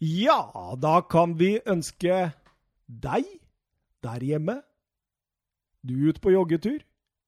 [0.00, 2.30] Ja, da kan vi ønske
[2.88, 3.26] deg
[4.00, 4.54] der hjemme,
[5.84, 6.78] du ute på joggetur,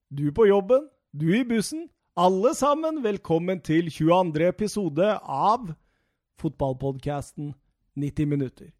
[0.08, 4.46] du på jobben, du i bussen, alle sammen velkommen til 22.
[4.48, 5.74] episode av
[6.40, 7.53] fotballpodkasten
[8.00, 8.70] 90 minutter.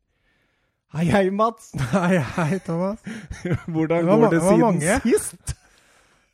[0.93, 1.75] Hei, hei, Mats.
[1.93, 3.05] Hei, hei, Thomas.
[3.73, 4.97] Hvordan Det går det det siden mange.
[5.05, 5.55] sist?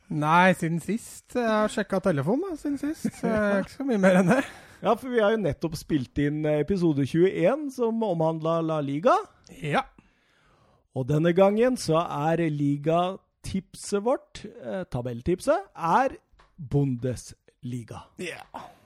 [0.09, 1.35] Nei, siden sist.
[1.35, 3.11] Jeg har sjekka telefonen da, siden sist.
[3.19, 4.41] Så jeg er ikke så mye mer enn det.
[4.79, 9.15] Ja, for vi har jo nettopp spilt inn episode 21, som omhandla La Liga.
[9.59, 9.83] Ja.
[10.95, 16.15] Og denne gangen så er ligatipset vårt, eh, tabelltipset, er
[16.55, 18.05] Bundesliga.
[18.23, 18.45] Ja.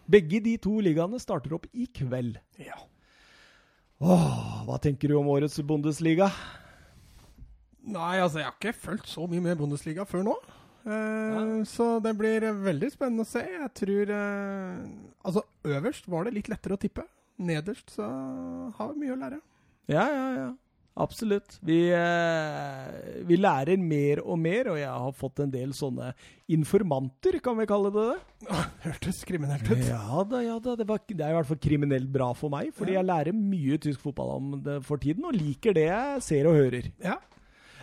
[0.09, 2.39] Begge de to ligaene starter opp i kveld.
[2.57, 2.79] ja.
[4.03, 6.25] Åh, hva tenker du om årets Bundesliga?
[7.87, 10.33] Nei, altså, jeg har ikke fulgt så mye med Bundesliga før nå.
[10.85, 13.43] Eh, så det blir veldig spennende å se.
[13.47, 14.81] Jeg tror eh,
[15.23, 17.05] Altså, øverst var det litt lettere å tippe.
[17.43, 18.03] Nederst så
[18.77, 19.39] har vi mye å lære.
[19.91, 20.49] Ja, ja, ja.
[20.93, 21.55] Absolutt.
[21.65, 26.11] Vi, eh, vi lærer mer og mer, og jeg har fått en del sånne
[26.53, 28.59] informanter, kan vi kalle det det?
[28.83, 29.81] Hørtes kriminelt ut.
[29.87, 30.75] Ja da, ja da.
[30.77, 32.99] Det, var, det er i hvert fall kriminelt bra for meg, fordi Ja.
[33.01, 36.59] jeg lærer mye tysk fotball om det for tiden, og liker det jeg ser og
[36.61, 36.91] hører.
[37.01, 37.17] Ja.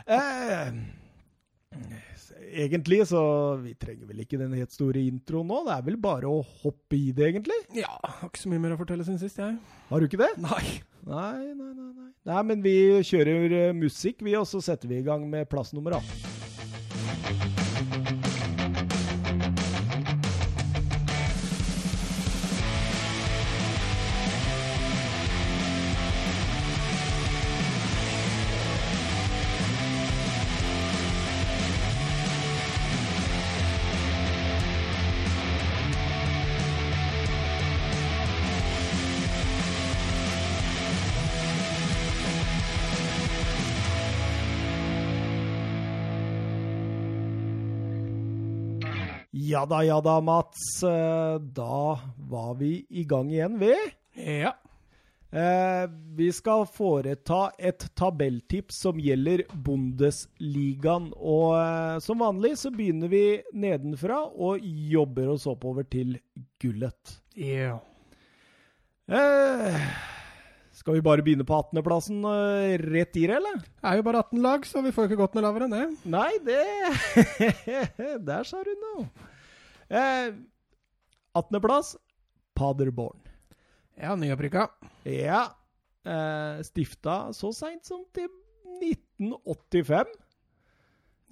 [0.06, 0.70] Eh,
[2.50, 3.22] egentlig så
[3.62, 5.60] Vi trenger vel ikke den helt store introen nå.
[5.66, 7.58] Det er vel bare å hoppe i det, egentlig.
[7.76, 7.92] ja.
[8.02, 9.56] Har ikke så mye mer å fortelle siden sist, jeg.
[9.90, 10.32] Har du ikke det?
[10.42, 10.64] Nei.
[11.06, 11.88] Nei, nei, nei.
[11.90, 15.48] Nei, nei men vi kjører eh, musikk, vi, og så setter vi i gang med
[15.50, 16.29] plass nummer 18.
[49.60, 50.82] Ja da, ja da, Mats.
[50.82, 53.74] Eh, Da var vi i gang igjen, vi.
[54.16, 54.54] Ja.
[55.30, 55.82] Eh,
[56.16, 61.10] vi skal foreta et tabelltips som gjelder Bundesligaen.
[61.12, 63.20] Og eh, som vanlig så begynner vi
[63.52, 66.14] nedenfra og jobber oss oppover til
[66.62, 67.18] gullet.
[67.36, 67.76] Ja.
[69.12, 69.76] Eh,
[70.72, 73.60] skal vi bare begynne på 18.-plassen eh, rett i det, eller?
[73.60, 75.84] Det er jo bare 18 lag, så vi får ikke gått noe lavere enn det.
[76.16, 76.64] Nei, det
[78.30, 79.04] Der sa du noe.
[79.90, 80.32] Eh,
[81.34, 81.96] 18.-plass
[82.54, 83.18] Paderborn.
[84.00, 84.68] Ja, nyopprykka.
[85.04, 85.42] Ja.
[86.06, 88.28] Eh, stifta så seint som til
[88.80, 90.14] 1985.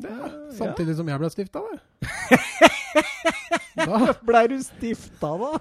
[0.03, 0.51] Ja, Ja.
[0.55, 1.81] samtidig som jeg ble stifta, det.
[3.79, 5.53] da Blei du stifta, da?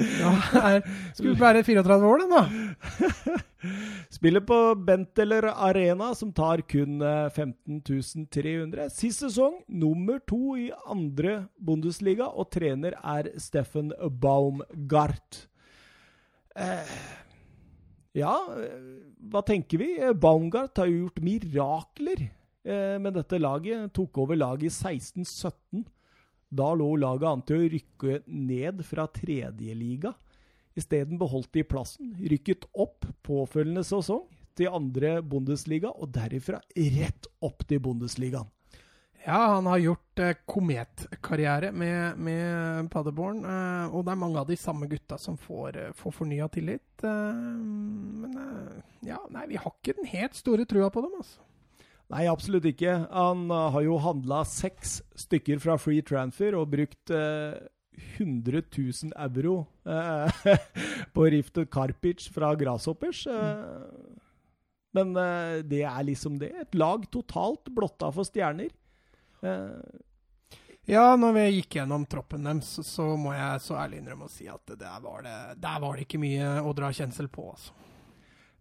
[0.00, 3.38] ja, er, skulle være 34 år, den, da.
[4.12, 8.88] Spiller på Benteler Arena, som tar kun eh, 15 300.
[8.92, 15.44] Sist sesong nummer to i andre Bundesliga, og trener er Steffen Baumgart.
[16.54, 16.96] Eh,
[18.14, 18.78] ja, eh,
[19.30, 19.94] hva tenker vi?
[19.98, 23.90] Eh, Baumgart har jo gjort mirakler eh, med dette laget.
[23.96, 25.82] Tok over laget i 16-17.
[26.50, 30.14] Da lå laget an til å rykke ned fra tredjeliga.
[30.74, 34.26] Isteden beholdt de plassen, rykket opp påfølgende sesong
[34.58, 38.50] til andre Bundesliga, og derifra rett opp til Bundesligaen.
[39.24, 43.38] Ja, han har gjort eh, kometkarriere med, med Paderborn.
[43.48, 46.84] Eh, og det er mange av de samme gutta som får, eh, får fornya tillit.
[47.00, 47.38] Eh,
[48.20, 51.40] men eh, ja, nei, vi har ikke den helt store trua på dem, altså.
[52.12, 52.98] Nei, absolutt ikke.
[53.10, 57.56] Han uh, har jo handla seks stykker fra free transfer og brukt eh,
[58.18, 60.44] 100 000 euro eh,
[61.14, 63.24] på Riftet Karpic fra Grasshoppers.
[63.26, 64.18] Eh,
[64.94, 66.52] men uh, det er liksom det.
[66.60, 68.70] Et lag totalt blotta for stjerner.
[69.42, 69.80] Uh,
[70.84, 74.44] Ja, når vi gikk gjennom troppen deres, så må jeg så ærlig innrømme å si
[74.52, 77.72] at der var det, der var det ikke mye å dra kjensel på, altså.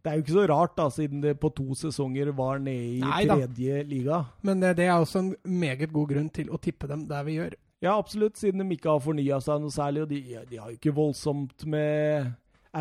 [0.04, 3.04] Det er jo ikke så rart, da, siden det på to sesonger var nede i
[3.04, 4.18] Nei tredje liga.
[4.44, 7.38] Men det, det er også en meget god grunn til å tippe dem der vi
[7.38, 7.56] gjør.
[7.84, 10.04] Ja, absolutt, siden de ikke har fornya seg noe særlig.
[10.04, 10.20] Og de,
[10.50, 12.34] de har jo ikke voldsomt med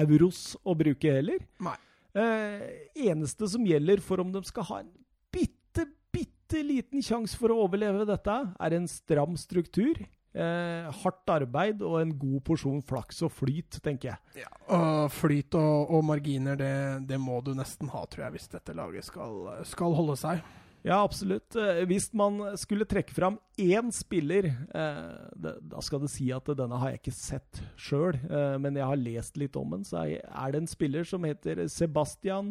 [0.03, 1.43] euros å bruke heller.
[1.63, 1.77] Nei.
[2.13, 2.67] Eh,
[3.07, 4.91] eneste som gjelder for om de skal ha en
[5.33, 10.03] bitte, bitte liten sjanse for å overleve dette, er en stram struktur.
[10.33, 14.47] Eh, hardt arbeid og en god porsjon flaks og flyt, tenker jeg.
[14.73, 16.73] Og flyt og, og marginer, det,
[17.11, 19.37] det må du nesten ha, tror jeg, hvis dette laget skal,
[19.69, 20.41] skal holde seg.
[20.83, 21.55] Ja, absolutt.
[21.55, 26.49] Eh, Hvis man skulle trekke fram én spiller eh, det, Da skal det si at
[26.59, 29.85] denne har jeg ikke sett sjøl, eh, men jeg har lest litt om den.
[29.87, 32.51] Så er det en spiller som heter Sebastian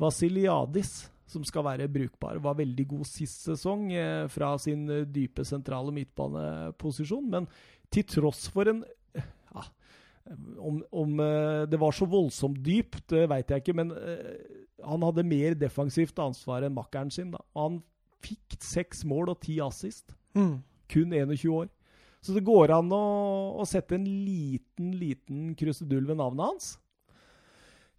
[0.00, 2.40] Vasiliadis, som skal være brukbar.
[2.42, 7.48] Var veldig god sist sesong eh, fra sin eh, dype sentrale midtbaneposisjon, men
[7.92, 8.84] til tross for en
[9.54, 9.64] ja,
[10.58, 15.04] om, om eh, det var så voldsomt dypt, det veit jeg ikke, men eh, han
[15.04, 17.32] hadde mer defensivt ansvar enn makkeren sin.
[17.34, 17.42] da.
[17.58, 17.82] Han
[18.24, 20.14] fikk seks mål og ti assist.
[20.36, 20.62] Mm.
[20.90, 21.68] Kun 21 år.
[22.24, 23.04] Så det går an å,
[23.60, 26.70] å sette en liten, liten krusedull ved navnet hans.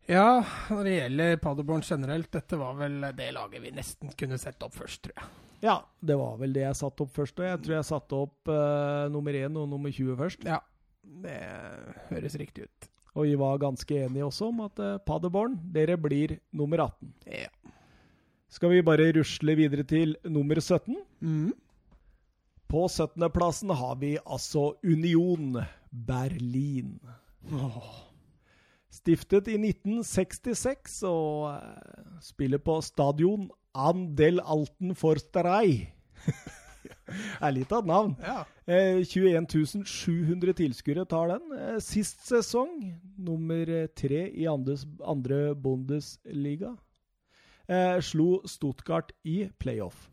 [0.05, 4.67] Ja, når det gjelder Paderborn generelt, dette var vel det laget vi nesten kunne sette
[4.67, 5.31] opp først, tror jeg.
[5.65, 7.39] Ja, det var vel det jeg satte opp først.
[7.41, 10.45] Og jeg tror jeg satte opp uh, nummer 1 og nummer 20 først.
[10.45, 10.59] Ja,
[11.25, 11.39] det
[12.11, 12.89] høres riktig ut.
[13.15, 17.13] Og vi var ganske enige også om at uh, Paderborn, dere blir nummer 18.
[17.31, 17.49] Ja.
[18.51, 20.99] Skal vi bare rusle videre til nummer 17?
[21.19, 21.53] Mm.
[22.69, 26.99] På 17.-plassen har vi altså Union Berlin.
[28.95, 35.89] Stiftet i 1966 og eh, spiller på stadion Andel Alten Forsterei.
[37.42, 38.13] er litt av et navn.
[38.24, 38.44] Ja.
[38.65, 41.56] Eh, 21 700 tilskuere tar den.
[41.59, 42.77] Eh, sist sesong
[43.19, 46.75] nummer eh, tre i andres, andre Bundesliga.
[47.68, 50.07] Eh, slo Stuttgart i playoff.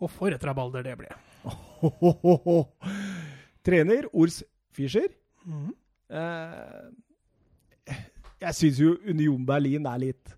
[0.00, 1.12] Og for et rabalder det ble.
[3.66, 4.40] Trener Ors
[4.74, 5.12] Fischer.
[5.44, 5.70] Mm.
[6.10, 6.90] Eh,
[8.40, 10.34] jeg syns jo Union Berlin er litt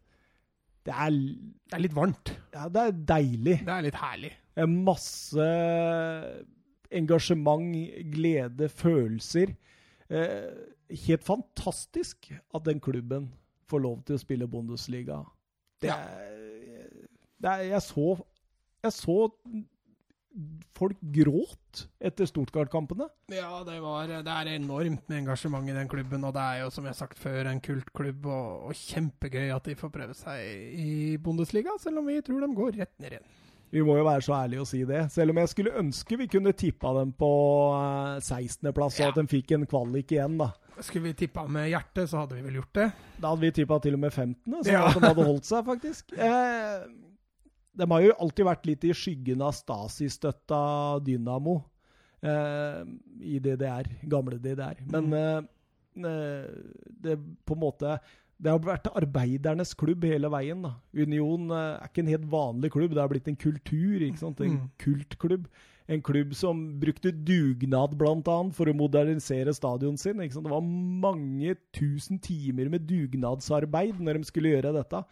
[0.85, 2.33] Det er, Det er litt varmt.
[2.53, 3.59] ja, det er deilig.
[3.65, 4.33] Det er litt herlig.
[4.57, 5.47] Eh, Masse
[6.93, 7.71] engasjement,
[8.13, 9.55] glede, følelser.
[10.11, 10.51] Eh,
[11.07, 13.31] helt fantastisk at den klubben
[13.71, 15.23] får lov til å spille Bundesliga.
[15.81, 15.97] Det Ja.
[15.97, 16.91] er,
[17.41, 18.25] det er Jeg så
[18.83, 19.31] Jeg så
[20.79, 23.07] folk gråt etter Stortgard-kampene.
[23.33, 26.71] Ja, det, var, det er enormt med engasjement i den klubben, og det er jo,
[26.75, 30.75] som jeg har sagt før, en kultklubb, og, og kjempegøy at de får prøve seg
[30.83, 33.31] i Bundesliga, selv om vi tror de går rett ned igjen.
[33.73, 34.99] Vi må jo være så ærlige å si det.
[35.15, 37.29] Selv om jeg skulle ønske vi kunne tippa dem på
[37.79, 39.13] eh, 16.-plass, og Ja.
[39.15, 40.51] at de fikk en kvalik igjen, da.
[40.85, 42.91] Skulle vi tippa med hjertet, så hadde vi vel gjort det.
[43.21, 44.83] Da hadde vi tippa til og med 15., så Ja.
[44.93, 46.13] de hadde holdt seg, faktisk.
[46.21, 46.85] Eh,
[47.77, 50.63] de har jo alltid vært litt i skyggen av Stasi-støtta
[51.05, 51.63] Dynamo
[52.23, 52.83] eh,
[53.21, 54.77] i DDR, gamle DDR.
[54.91, 55.15] Men Mm.
[55.15, 56.51] eh, eh,
[57.03, 57.99] det på en måte
[58.43, 60.63] det har vært arbeidernes klubb hele veien.
[60.63, 60.75] da.
[60.95, 64.01] Union eh, er ikke en helt vanlig klubb, det har blitt en kultur.
[64.03, 64.41] ikke sant?
[64.41, 64.71] En Mm.
[64.79, 65.47] kultklubb.
[65.89, 70.15] En klubb som brukte dugnad annet for å modernisere stadion sin.
[70.21, 70.45] ikke sant?
[70.45, 75.05] Det var mange tusen timer med dugnadsarbeid når de skulle gjøre dette.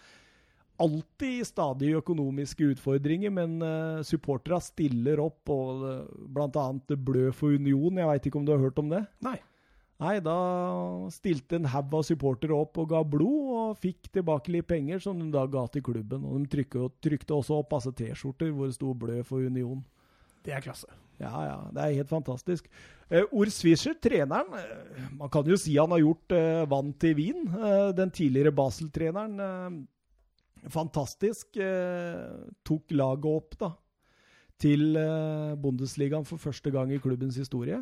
[0.81, 6.67] Alltid stadig økonomiske utfordringer, men uh, supporterne stiller opp, og uh, bl.a.
[6.97, 8.00] Blø for Union.
[8.00, 9.05] Jeg veit ikke om du har hørt om det?
[9.25, 9.37] Nei.
[10.00, 10.35] Nei, da
[11.12, 15.21] stilte en haug av supportere opp og ga blod, og fikk tilbake litt penger som
[15.21, 16.25] de da ga til klubben.
[16.25, 19.85] Og de trykte, trykte også opp masse T-skjorter hvor det sto 'Blø for Union'.
[20.41, 20.88] Det er klasse.
[21.21, 22.71] Ja, ja, det er helt fantastisk.
[23.12, 27.17] Uh, Urs Fischer, treneren, uh, man kan jo si han har gjort uh, vann til
[27.19, 27.44] vin.
[27.44, 29.81] Eh, den tidligere Basel-treneren, eh,
[30.69, 31.57] fantastisk.
[31.57, 33.71] Eh, tok laget opp da,
[34.61, 37.81] til eh, Bundesligaen for første gang i klubbens historie.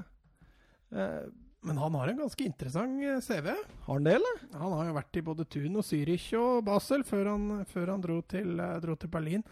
[0.92, 1.26] Eh,
[1.66, 3.48] Men han har en ganske interessant CV.
[3.50, 4.44] har han det, eller?
[4.54, 8.00] Han har jo vært i både Thun og Zürich og Basel før han, før han
[8.00, 9.42] dro, til, dro til Berlin.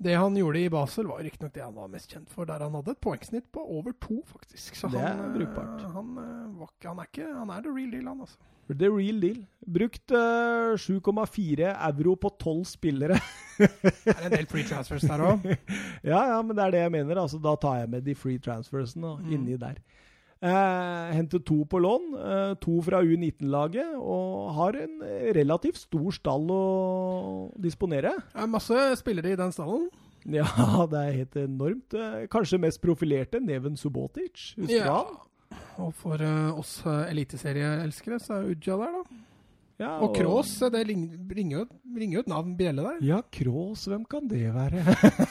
[0.00, 2.72] Det han gjorde i Basel, var riktignok det han var mest kjent for, der han
[2.78, 4.78] hadde et poengsnitt på over to, faktisk.
[4.78, 5.82] Så Det han, er brukbart.
[5.92, 6.54] Han, han,
[6.86, 8.38] han, er ikke, han er the real deal, han, altså.
[8.70, 9.40] The real deal.
[9.66, 13.18] Brukt uh, 7,4 euro på 12 spillere.
[13.60, 15.42] Det er en del free transfers der òg.
[16.10, 17.18] Ja, ja, men det er det jeg mener.
[17.20, 19.32] Altså, da tar jeg med de free transfersene Mm.
[19.36, 19.76] inni der.
[20.40, 26.14] Eh, hentet to på lån, eh, to fra U19-laget, og har en eh, relativt stor
[26.16, 26.62] stall å
[27.60, 28.14] disponere.
[28.32, 29.90] Det er masse spillere i den stallen.
[30.24, 30.48] Ja,
[30.92, 31.92] det er helt enormt.
[31.92, 34.54] Eh, kanskje mest profilerte, Neven Subotic.
[34.56, 35.18] Husker du han?
[35.82, 39.20] Og for uh, oss uh, eliteserieelskere, så er Uja der, da.
[39.80, 41.62] Ja, Og Kroos, eh, det ringer
[42.12, 42.98] jo et navn bjelle der.
[43.04, 44.82] Ja, Kroos, hvem kan det være?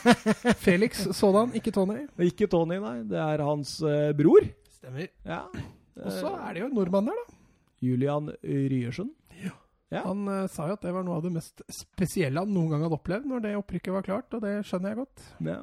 [0.65, 2.07] Felix sådan, ikke Tony.
[2.25, 2.95] Ikke Tony, nei.
[3.09, 4.49] Det er hans uh, bror.
[4.79, 5.11] Stemmer.
[5.27, 5.43] Ja.
[5.99, 7.37] Og så er det jo en nordmann der, da.
[7.83, 9.11] Julian Ryersen.
[9.89, 10.03] Ja.
[10.05, 12.83] Han uh, sa jo at det var noe av det mest spesielle han noen gang
[12.85, 15.23] hadde opplevd når det opprykket var klart, og det skjønner jeg godt.
[15.47, 15.59] Ja.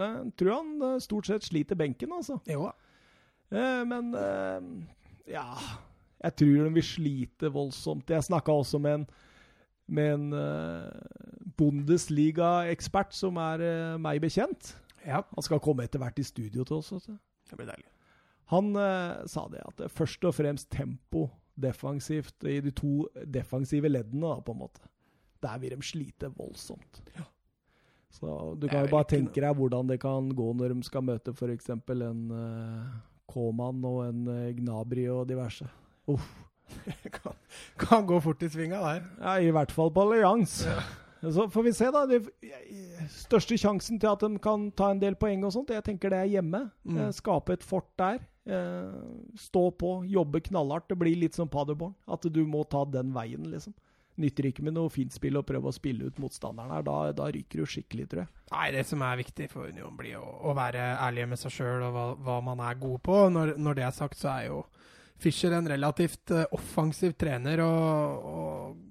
[0.00, 2.40] Nei, jeg tror han uh, stort sett sliter benken, altså.
[2.50, 2.72] Jo da.
[3.50, 4.66] Uh, men eh,
[5.30, 5.46] ja
[6.20, 8.10] Jeg tror de vil slite voldsomt.
[8.10, 9.06] Jeg snakka også med en,
[9.88, 14.74] med en eh, Bundesliga-ekspert som er eh, meg bekjent.
[15.06, 16.92] Ja, Han skal komme etter hvert i studio til oss.
[16.92, 17.16] Også.
[17.50, 17.88] det blir deilig.
[18.50, 21.28] Han eh, sa det at det er først og fremst tempo
[21.60, 24.82] defensivt i de to defensive leddene, da, på en måte.
[25.40, 27.02] Der vil de slite voldsomt.
[28.10, 31.30] Så du kan jo bare tenke deg hvordan det kan gå når de skal møte
[31.30, 31.70] f.eks.
[31.70, 32.88] en uh,
[33.30, 35.68] K-mann og en uh, Gnabry og diverse.
[36.10, 36.26] Uff.
[37.16, 37.38] kan,
[37.78, 39.06] kan gå fort i svinga der.
[39.20, 40.60] Ja, I hvert fall på allians.
[41.20, 42.06] Så får vi se, da.
[42.08, 42.22] Det
[43.12, 46.22] største sjansen til at de kan ta en del poeng og sånt, jeg tenker det
[46.24, 46.64] er hjemme.
[46.88, 46.96] Mm.
[47.04, 48.22] Eh, Skape et fort der.
[48.48, 48.96] Eh,
[49.38, 50.88] Stå på, jobbe knallhardt.
[50.88, 51.94] Det blir litt som Paderborn.
[52.08, 53.76] At du må ta den veien, liksom.
[54.20, 56.82] Nytter ikke med noe fint spill å prøve å spille ut motstanderen her.
[56.84, 58.32] Da, da ryker du skikkelig, tror jeg.
[58.50, 61.86] Nei, det som er viktig for Union, blir å, å være ærlige med seg sjøl
[61.86, 63.22] og hva, hva man er god på.
[63.32, 64.60] Når, når det er sagt, så er jo
[65.20, 68.89] Fischer en relativt eh, offensiv trener, og, og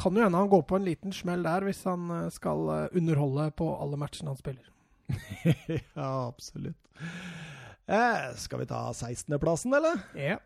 [0.00, 2.86] kan jo hende han går på en liten smell der hvis han eh, skal eh,
[2.96, 4.70] underholde på alle matchene han spiller.
[5.94, 6.78] ja, absolutt.
[7.90, 10.00] Eh, skal vi ta 16.-plassen, eller?
[10.16, 10.38] Ja.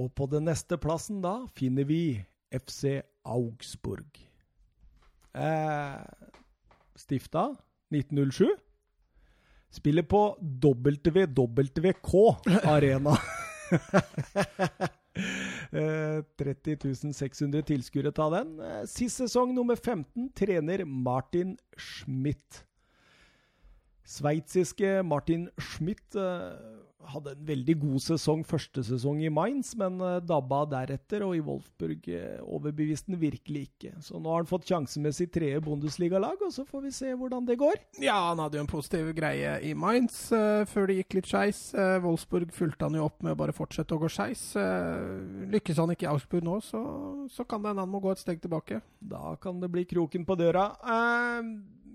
[0.00, 2.02] Og på den neste plassen da finner vi
[2.52, 4.20] FC Augsburg.
[5.32, 6.00] Eh,
[6.98, 7.52] stifta
[7.94, 8.50] 1907.
[9.72, 12.12] Spiller på WWK
[12.68, 13.16] Arena.
[15.72, 18.58] eh, 30 600 tilskuere ta den.
[18.60, 22.64] Eh, sist sesong nummer 15 trener Martin Schmidt.
[24.08, 26.54] Sveitsiske Martin Schmidt eh,
[27.12, 31.42] hadde en veldig god sesong første sesong i Mainz, men eh, dabba deretter, og i
[31.44, 33.92] Wolfsburg eh, overbeviste han virkelig ikke.
[34.02, 37.12] Så nå har han fått sjansen med sitt tredje Bundesliga-lag, og så får vi se
[37.18, 37.78] hvordan det går.
[38.02, 41.60] Ja, han hadde jo en positiv greie i Mainz uh, før det gikk litt skeis.
[41.76, 44.48] Uh, Wolfsburg fulgte han jo opp med å bare fortsette å gå skeis.
[44.58, 46.82] Uh, lykkes han ikke i Augsburg nå, så,
[47.30, 48.82] så kan det hende han må gå et steg tilbake.
[48.98, 50.72] Da kan det bli kroken på døra.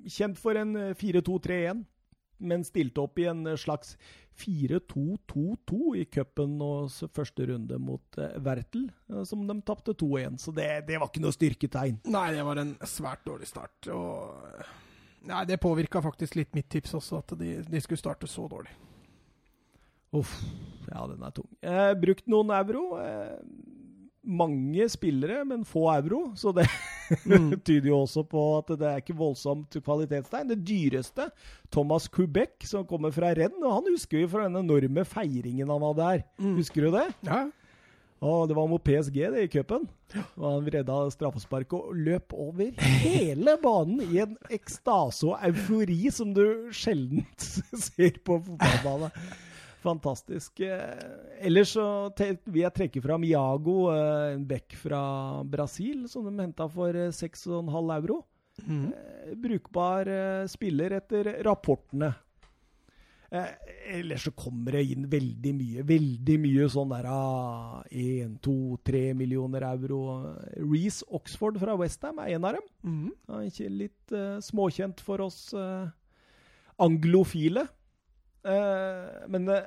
[0.08, 1.84] Kjent for en eh, 4-2-3-1,
[2.38, 3.96] men stilte opp i en eh, slags
[4.38, 10.38] 4-2-2-2 i cupen og første runde mot eh, Wertel, eh, som de tapte 2-1.
[10.42, 12.02] Så det, det var ikke noe styrketegn.
[12.14, 13.90] Nei, det var en svært dårlig start.
[13.94, 14.62] Og
[15.28, 18.72] Nei, det påvirka faktisk litt mitt tips også, at de, de skulle starte så dårlig.
[20.16, 20.38] Uff,
[20.88, 21.50] ja, den er tung.
[21.60, 22.84] Eh, brukt noen euro.
[23.02, 23.34] Eh,
[24.28, 26.30] mange spillere, men få euro.
[26.40, 26.68] Så det
[27.68, 30.50] tyder jo også på at det er ikke voldsomt kvalitetstegn.
[30.52, 31.30] Det dyreste,
[31.74, 35.86] Thomas Kubek, som kommer fra Renn, og han husker jo fra den enorme feiringen han
[35.90, 36.26] hadde her.
[36.58, 37.08] Husker du det?
[37.28, 37.46] Ja,
[38.22, 39.84] Og det var mot PSG det i cupen.
[40.40, 42.72] Han redda straffesparket og løp over
[43.02, 47.26] hele banen i en ekstase og eufori som du sjelden
[47.88, 49.12] ser på fotballbane.
[49.88, 50.60] Fantastisk.
[50.68, 51.88] Eh, Ellers så
[52.20, 55.02] vil jeg trekke fram Iago, eh, en back fra
[55.48, 58.22] Brasil, som de henta for eh, 6,5 euro.
[58.66, 58.86] Mm.
[58.94, 62.14] Eh, Brukbar eh, spiller etter rapportene.
[63.30, 63.50] Eh,
[63.98, 68.56] ellers så kommer det inn veldig mye, veldig mye sånn der Én, 1, 2,
[68.88, 70.00] 3 millioner euro.
[70.56, 72.68] Reece Oxford fra Westham er en av dem.
[72.84, 73.10] Mm.
[73.34, 73.50] Han
[73.82, 75.90] litt eh, småkjent for oss eh,
[76.80, 77.68] anglofile.
[78.44, 79.58] Eh, men det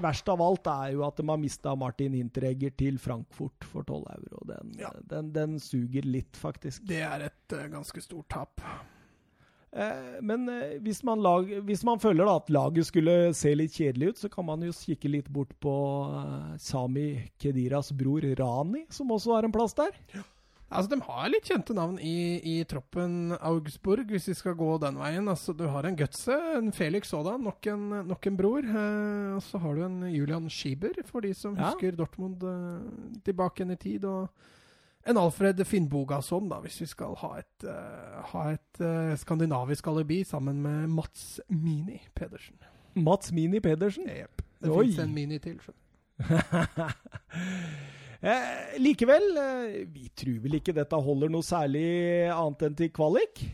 [0.00, 4.06] verst av alt er jo at de har mista Martin Hinteregger til Frankfurt for 12
[4.14, 4.44] euro.
[4.48, 4.92] Den, Ja.
[5.10, 6.86] den, den suger litt, faktisk.
[6.88, 8.62] Det er et eh, ganske stort tap.
[9.72, 13.76] Eh, men eh, hvis, man lag, hvis man føler da at laget skulle se litt
[13.76, 15.74] kjedelig ut, så kan man jo kikke litt bort på
[16.10, 17.08] eh, Sami
[17.38, 19.92] Kediras bror Rani, som også har en plass der.
[20.70, 24.96] Altså, De har litt kjente navn i, i troppen Augsburg, hvis vi skal gå den
[25.00, 25.26] veien.
[25.28, 27.66] Altså, Du har en Gutse, en Felix sådan, nok
[28.06, 28.62] nok en bror.
[28.62, 31.70] Eh, og så har du en Julian Schieber, for de som Ja.
[31.72, 34.04] husker Dortmund eh, tilbake igjen i tid.
[34.04, 34.28] Og
[35.06, 40.22] en Alfred Finnbogason, da, hvis vi skal ha et, eh, ha et eh, skandinavisk alibi
[40.24, 42.56] sammen med Mats Mini Pedersen.
[42.94, 44.06] Mats Mini Pedersen.
[44.06, 44.42] Jepp.
[44.62, 45.58] Det fins en Mini til.
[45.58, 45.80] skjønner
[46.20, 46.92] du.
[48.20, 51.84] Eh, likevel, eh, vi tror vel ikke dette holder noe særlig
[52.28, 53.44] annet enn til kvalik.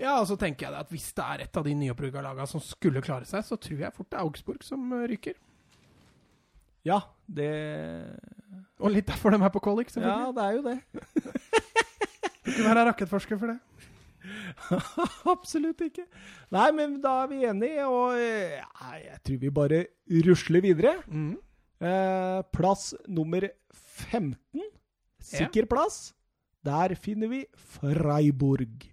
[0.00, 2.62] Ja, og så tenker jeg at hvis det er et av de nyopprykka lagene som
[2.64, 5.36] skulle klare seg, så tror jeg fort det er Augsburg som eh, ryker.
[6.84, 7.48] Ja, det
[8.76, 10.78] Og litt derfor de er på kvalik, Ja, det er jo det.
[12.44, 13.58] Ikke være rakettforsker for det.
[15.34, 16.04] Absolutt ikke.
[16.52, 19.80] Nei, men da er vi enige, og eh, ja, jeg tror vi bare
[20.26, 20.96] rusler videre.
[21.08, 21.34] Mm.
[21.84, 24.62] Eh, plass nummer 15.
[25.20, 26.14] Sikker plass.
[26.64, 28.90] Der finner vi Freiburg.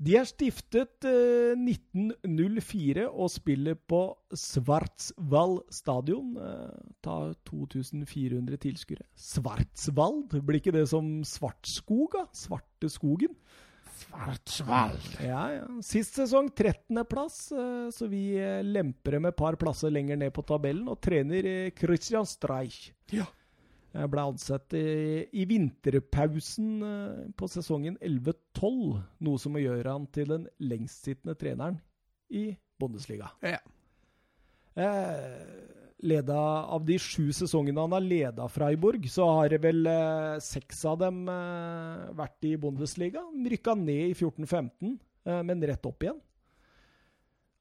[0.00, 4.00] De er stiftet eh, 1904 og spiller på
[4.32, 6.32] Svartsvall stadion.
[6.40, 9.04] Eh, ta 2400 tilskuere.
[9.14, 10.22] Svartsvall?
[10.32, 12.24] Blir ikke det som Svartskog, da?
[12.32, 13.36] Svarte skogen?
[14.00, 15.10] Schwarzwald.
[15.22, 15.66] Ja, ja.
[15.84, 17.40] Sist sesong 13.-plass,
[17.94, 20.88] så vi eh, lemper dem et par plasser lenger ned på tabellen.
[20.90, 23.28] Og trener eh, Christian Streich Ja.
[23.90, 30.06] Jeg ble ansatt i, i vinterpausen eh, på sesongen 11-12, noe som må gjøre han
[30.14, 31.80] til den lengstsittende treneren
[32.30, 33.32] i Bundesliga.
[33.42, 33.58] Ja.
[34.78, 36.38] Eh, leda
[36.72, 40.98] Av de sju sesongene han har leda Freiburg, så har det vel eh, seks av
[41.02, 43.22] dem eh, vært i Bundesliga.
[43.52, 46.20] Rykka ned i 14-15, eh, men rett opp igjen.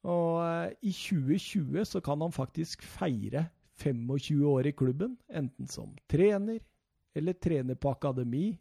[0.07, 5.95] Og eh, i 2020 så kan han faktisk feire 25 år i klubben, enten som
[6.11, 6.59] trener
[7.15, 8.53] eller trener på akademi,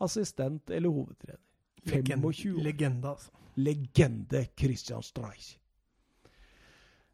[0.00, 1.44] assistent eller hovedtrener.
[1.84, 2.34] 25 år.
[2.64, 3.32] Legende, altså.
[3.56, 5.56] Legende Christian Streich.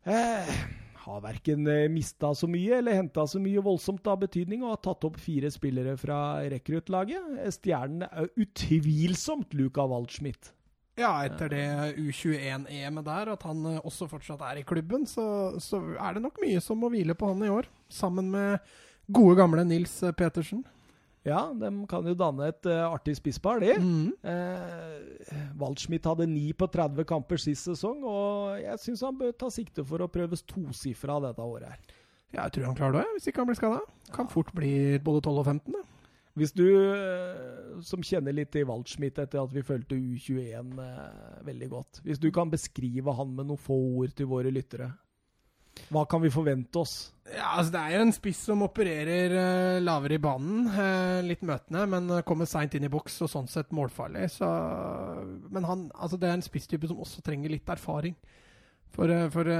[0.07, 4.75] Eh, har verken eh, mista så mye eller henta så mye voldsomt av betydning, og
[4.75, 6.19] har tatt opp fire spillere fra
[6.53, 7.41] rekruttlaget.
[7.57, 10.53] Stjernen er utvilsomt Luka Waldschmidt.
[10.97, 11.65] Ja, etter det
[12.01, 15.27] U21-EM-et der, at han eh, også fortsatt er i klubben, så,
[15.61, 17.69] så er det nok mye som må hvile på han i år.
[17.93, 18.65] Sammen med
[19.07, 20.65] gode, gamle Nils eh, Petersen.
[21.27, 23.73] Ja, de kan jo danne et uh, artig spisspar, de.
[23.83, 24.13] Mm.
[24.31, 29.51] Eh, Waldschmidt hadde ni på 30 kamper sist sesong, og jeg syns han bør ta
[29.51, 31.99] sikte for å prøves tosifra dette året her.
[32.31, 33.83] Ja, jeg tror han klarer det, hvis ikke han blir skada.
[34.15, 35.75] Kan fort bli både 12 og 15.
[35.75, 35.83] Da.
[36.37, 41.69] Hvis du, eh, som kjenner litt til Waldschmidt etter at vi fulgte U21 eh, veldig
[41.73, 44.91] godt, hvis du kan beskrive han med noen få ord til våre lyttere,
[45.93, 46.97] hva kan vi forvente oss?
[47.27, 50.69] Ja, altså Det er jo en spiss som opererer uh, lavere i banen.
[50.71, 54.29] Uh, litt møtende, men eh, kommer seint inn i boks og sånn sett målfarlig.
[54.37, 54.49] Så,
[55.51, 58.15] men han, altså det er en spisstype som også trenger litt erfaring.
[58.95, 59.51] For, uh, for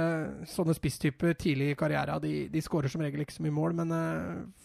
[0.49, 3.77] sånne spisstyper tidlig i karrieren, de, de skårer som regel ikke så mye mål.
[3.81, 3.95] Men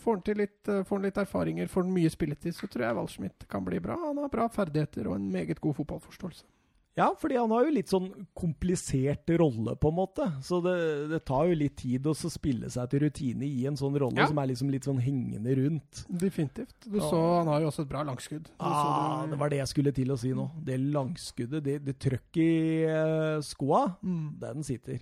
[0.05, 3.67] får han litt, får litt erfaringer, får han mye spilletid, så tror jeg Walschmidt kan
[3.67, 3.99] bli bra.
[4.07, 6.47] Han har bra ferdigheter og en meget god fotballforståelse.
[6.95, 10.27] Ja, fordi han har jo litt sånn komplisert rolle, på en måte.
[10.45, 10.75] Så det,
[11.09, 14.27] det tar jo litt tid å spille seg til rutine i en sånn rolle Ja.
[14.29, 16.03] som er liksom litt sånn hengende rundt.
[16.09, 16.75] Definitivt.
[16.85, 17.09] Du Ja.
[17.09, 18.45] så Han har jo også et bra langskudd.
[18.45, 20.51] Du Ah, det var det jeg skulle til å si nå.
[20.63, 25.01] Det langskuddet, det, det trøkket i eh, skoa, Mm, den sitter.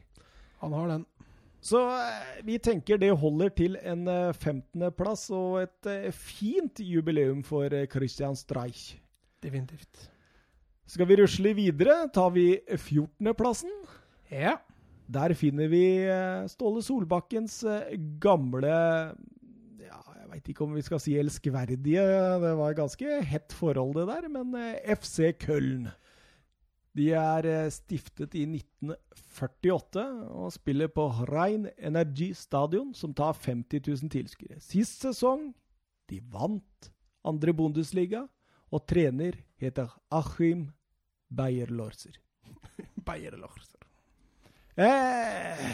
[0.60, 1.06] han har den.
[1.60, 7.42] Så eh, vi tenker det holder til en eh, 15.-plass og et eh, fint jubileum
[7.42, 8.94] for eh, Christian Streich.
[9.42, 10.06] Definitivt.
[10.90, 13.70] Skal vi rusle videre, tar vi 14.-plassen.
[14.32, 14.56] Ja.
[15.10, 18.70] Der finner vi eh, Ståle Solbakkens eh, gamle
[19.82, 22.02] ja, Jeg veit ikke om vi skal si elskverdige,
[22.42, 25.86] det var et ganske hett forhold, det der, men eh, FC Köln.
[26.98, 34.10] De er stiftet i 1948 og spiller på Rhein Energy Stadion, som tar 50 000
[34.10, 34.58] tilskuere.
[34.58, 35.52] Sist sesong
[36.10, 36.90] de vant
[37.22, 38.26] andre Bundesliga,
[38.70, 40.68] og trener heter Achim
[41.30, 42.18] Bayer Larser.
[44.80, 45.72] Eh,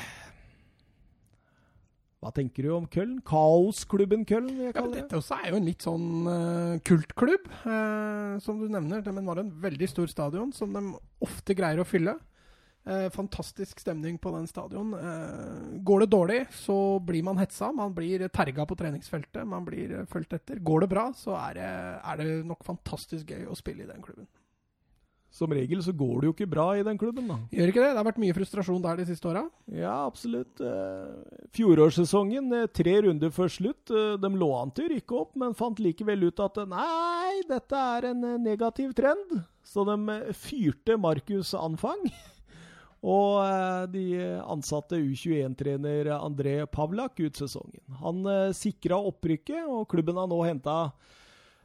[2.26, 3.18] hva tenker du om Køln?
[3.22, 4.48] Kaosklubben Køln?
[4.64, 9.04] Ja, men dette også er jo en litt sånn uh, kultklubb, uh, som du nevner.
[9.04, 10.82] De var en veldig stor stadion som de
[11.22, 12.16] ofte greier å fylle.
[12.86, 14.90] Uh, fantastisk stemning på den stadion.
[15.86, 17.70] Går det dårlig, så blir man hetsa.
[17.70, 19.46] Man blir terga på treningsfeltet.
[19.46, 20.58] Man blir fulgt etter.
[20.66, 24.02] Går det bra, så er det, er det nok fantastisk gøy å spille i den
[24.02, 24.26] klubben.
[25.37, 27.35] Som regel så går det jo ikke bra i den klubben, da.
[27.53, 27.88] Gjør ikke det?
[27.92, 29.42] Det har vært mye frustrasjon der de siste åra.
[29.68, 30.62] Ja, absolutt.
[30.64, 33.90] Eh, Fjorårssesongen, eh, tre runder før slutt.
[33.92, 37.77] eh, De lå an til å rykke opp, men fant likevel ut at nei, dette
[37.99, 39.44] er en negativ trend.
[39.62, 42.09] Så de fyrte Markus Anfang.
[43.07, 44.07] Og de
[44.49, 47.85] ansatte U21-trener André Pavlak ut sesongen.
[48.01, 48.25] Han
[48.57, 50.79] sikra opprykket, og klubben har nå henta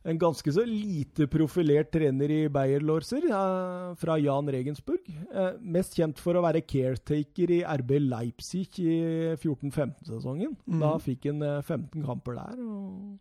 [0.03, 5.01] en ganske så lite profilert trener i Bayerlorser, eh, fra Jan Regensburg.
[5.33, 8.95] Eh, mest kjent for å være caretaker i RB Leipzig i
[9.35, 10.55] 14-15-sesongen.
[10.65, 10.79] Mm.
[10.81, 12.63] Da fikk han eh, 15 kamper der.
[12.65, 13.19] og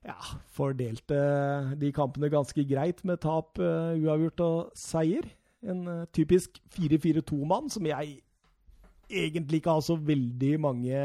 [0.00, 0.16] ja,
[0.56, 1.16] fordelte
[1.76, 5.26] de kampene ganske greit med tap, uh, uavgjort og seier.
[5.60, 8.22] En uh, typisk 4-4-2-mann som jeg
[9.10, 11.02] egentlig ikke har så veldig mange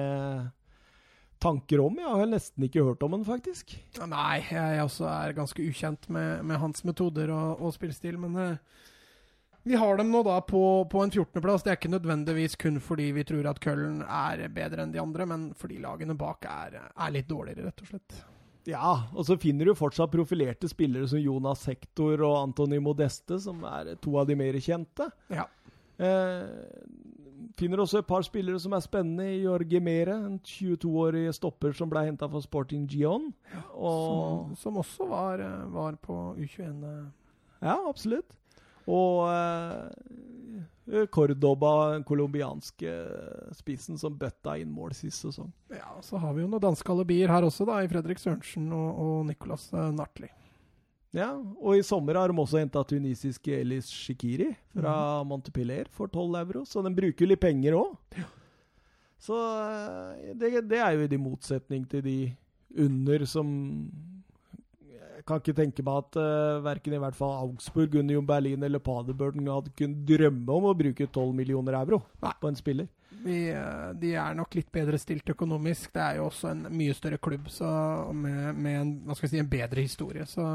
[1.43, 1.97] tanker om.
[1.99, 3.75] Jeg har nesten ikke hørt om den, faktisk.
[4.09, 8.83] Nei, jeg også er ganske ukjent med, med hans metoder og, og spillstil, men uh,
[9.65, 11.65] vi har dem nå da på, på en 14.-plass.
[11.65, 15.25] Det er ikke nødvendigvis kun fordi vi tror at Køllen er bedre enn de andre,
[15.29, 18.23] men fordi lagene bak er, er litt dårligere, rett og slett.
[18.69, 23.61] Ja, og så finner du fortsatt profilerte spillere som Jonas Hector og Antony Modeste, som
[23.69, 25.09] er to av de mer kjente.
[25.33, 25.45] Ja.
[25.97, 26.45] Eh,
[27.57, 29.25] finner også et par spillere som er spennende.
[29.43, 33.31] Jorge Mere, en 22-årig stopper som ble henta for Sporting Gion.
[33.73, 36.83] Og Som, som også var, eh, var på U21.
[36.83, 37.05] eh.
[37.65, 38.35] Ja, absolutt.
[38.85, 42.91] Og eh, Cordoba, den colombianske
[43.57, 45.49] spissen som bøtta inn mål sist sesong.
[45.73, 48.99] Ja, Så har vi jo noen danske alibier her også, da, i Fredrik Sørensen og,
[49.01, 50.29] og Nicolas eh, Nartli.
[51.15, 56.41] Ja, og i sommer har de også henta tunisiske Elis Shikiri fra Montepiller for 12
[56.41, 58.17] euro, så de bruker litt penger òg.
[59.25, 62.17] Så eh, det, det er jo i motsetning til de
[62.83, 63.47] under som
[65.15, 68.83] Jeg kan ikke tenke meg at uh, verken i hvert fall Augsburg, Union Berlin eller
[68.83, 72.33] Paderborn hadde kunnet drømme om å bruke 12 millioner euro Nei.
[72.41, 72.91] på en spiller.
[73.23, 75.95] Vi, eh, de er nok litt bedre stilt økonomisk.
[75.95, 77.69] Det er jo også en mye større klubb så
[78.13, 80.27] med, med en, si, en bedre historie.
[80.29, 80.45] Så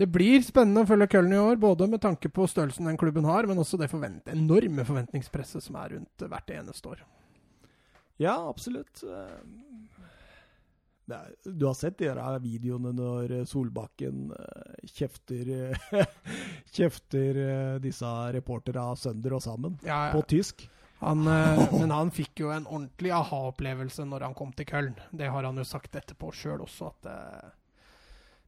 [0.00, 3.26] det blir spennende å følge Köln i år, både med tanke på størrelsen den klubben
[3.28, 7.02] har, men også det forvent enorme forventningspresset som er rundt hvert eneste år.
[8.22, 9.02] Ja, absolutt.
[9.04, 10.02] Eh,
[11.12, 16.04] er, du har sett de der videoene når Solbakken eh, kjefter eh,
[16.76, 20.64] Kjefter eh, disse reporterne sønder og sammen Ja, på tysk.
[21.02, 24.94] Han, eh, men han fikk jo en ordentlig aha-opplevelse når han kom til Köln.
[25.10, 27.50] Det har han jo sagt etterpå sjøl også, at eh,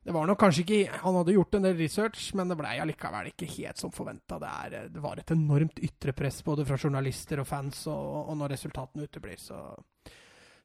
[0.04, 3.30] det var nok kanskje ikke Han hadde gjort en del research, men det blei allikevel
[3.30, 4.38] ikke helt som forventa.
[4.42, 8.36] Det, eh, det var et enormt ytre press både fra journalister og fans, og, og
[8.40, 9.64] når resultatene uteblir, så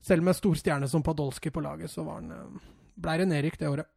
[0.01, 3.57] Selv med stor stjerne som Padolski på laget, så var han eh, blei det nedrykk
[3.59, 3.89] det året.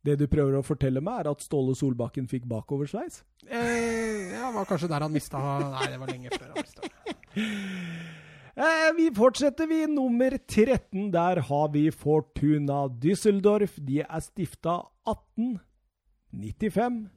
[0.00, 3.20] Det du prøver å fortelle meg, er at Ståle Solbakken fikk bakoversveis?
[3.44, 8.16] Eh, ja, var kanskje der han mista Nei, det var lenge før han mista
[8.60, 9.86] Eh, vi fortsetter, vi.
[9.88, 11.12] Nummer 13.
[11.12, 13.78] Der har vi Fortuna Düsseldorf.
[13.80, 17.08] De er stifta 1895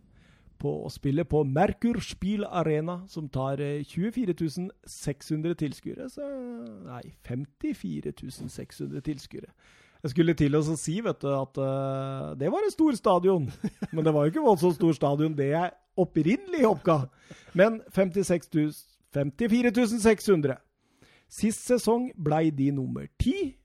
[0.63, 6.07] på å spille på Merkur Spiel Arena, som tar eh, 24 600 tilskuere.
[6.07, 6.23] Så
[6.87, 8.15] Nei, 54
[8.47, 9.51] 600 tilskuere.
[10.03, 13.51] Jeg skulle til å si vet du, at uh, det var en stor stadion.
[13.91, 17.11] Men det var jo ikke voldsomt stor stadion det jeg opprinnelig oppga.
[17.51, 18.71] Men 56 000,
[19.15, 20.55] 54 600.
[21.33, 23.55] Sist sesong blei de nummer ti,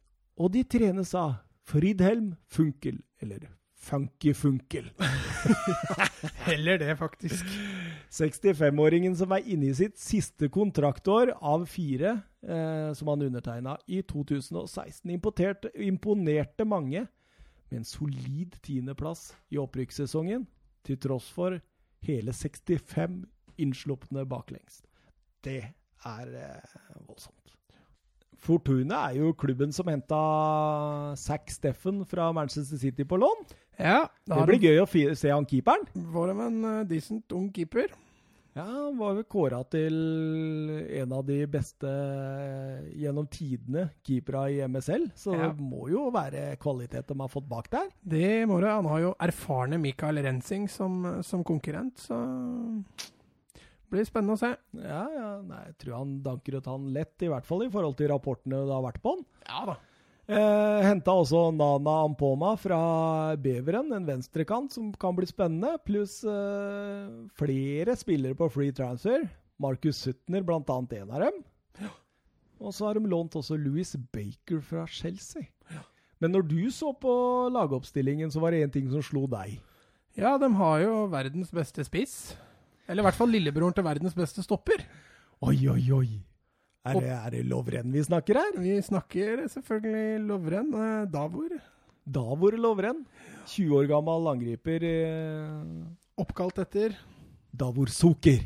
[0.41, 1.35] og de trenes av
[1.69, 3.43] Fridhelm Funkel, eller
[3.77, 4.87] Funky Funkel.
[6.49, 7.45] Heller det, faktisk.
[8.09, 14.01] 65-åringen som er inne i sitt siste kontraktår av fire, eh, som han undertegna i
[14.01, 17.05] 2016, imponerte, mange
[17.69, 20.47] med en solid tiendeplass i opprykkssesongen,
[20.89, 21.61] til tross for
[22.09, 23.27] hele 65
[23.61, 24.81] innslupne baklengs.
[25.45, 25.61] Det
[26.09, 27.38] er eh, voldsomt.
[28.45, 30.19] Fortuna er jo klubben som henta
[31.19, 33.47] Zack Steffen fra Manchester City på lån.
[33.79, 35.85] Ja, Det blir gøy å se han keeperen.
[35.95, 37.91] Var de en uh, decent ung keeper?
[38.57, 39.95] Ja, Han var vel kåra til
[40.99, 45.51] en av de beste eh, gjennom tidene keepera i MSL, så Ja.
[45.53, 47.87] det må jo være kvalitet de har fått bak der.
[48.03, 48.73] Det må det.
[48.73, 52.19] Han har jo erfarne Mikael Rensing som, som konkurrent, så
[53.93, 54.53] blir spennende å se.
[54.79, 57.99] Ja, ja, nei, Jeg tror han danker ut han lett, i hvert fall i forhold
[57.99, 59.25] til rapportene det har vært på han.
[59.49, 59.77] Ja da.
[60.29, 62.79] Eh, Henta også Nana Ampoma fra
[63.41, 65.79] Beveren, en venstrekant som kan bli spennende.
[65.89, 67.07] Pluss eh,
[67.41, 69.25] flere spillere på free transfer.
[69.59, 71.39] Markus Sutner, blant annet en av dem.
[71.81, 71.95] Ja.
[72.61, 75.49] Og så har de lånt også Louis Baker fra Chelsea.
[75.73, 75.81] Ja.
[76.21, 77.15] Men når du så på
[77.55, 79.57] lagoppstillingen, så var det én ting som slo deg.
[80.19, 82.35] Ja, de har jo verdens beste spiss.
[82.89, 84.83] Eller i hvert fall lillebroren til verdens beste stopper.
[85.45, 86.09] Oi, oi, oi!
[86.89, 88.55] Er det, er det lovrenn vi snakker her?
[88.65, 90.71] Vi snakker selvfølgelig Lovren.
[90.73, 91.51] eh, Davor.
[92.09, 93.03] Davor Lovrenn.
[93.51, 94.87] 20 år gammel angriper.
[94.89, 96.97] Eh, Oppkalt etter
[97.53, 98.41] Davor soker.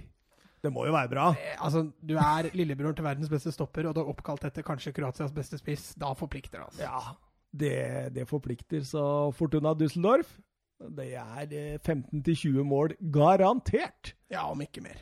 [0.62, 1.28] Det må jo være bra.
[1.38, 4.92] eh, Altså, du er lillebroren til verdens beste stopper, og du er oppkalt etter kanskje
[4.94, 5.92] Kroatias beste spiss.
[5.98, 6.82] Da forplikter det, altså.
[6.82, 7.14] Ja,
[7.54, 8.82] det, det forplikter.
[8.86, 9.04] Så
[9.38, 10.26] Fortuna Düsseldorf,
[10.96, 14.14] det er eh, 15-20 mål garantert.
[14.32, 15.00] Ja, om ikke mer.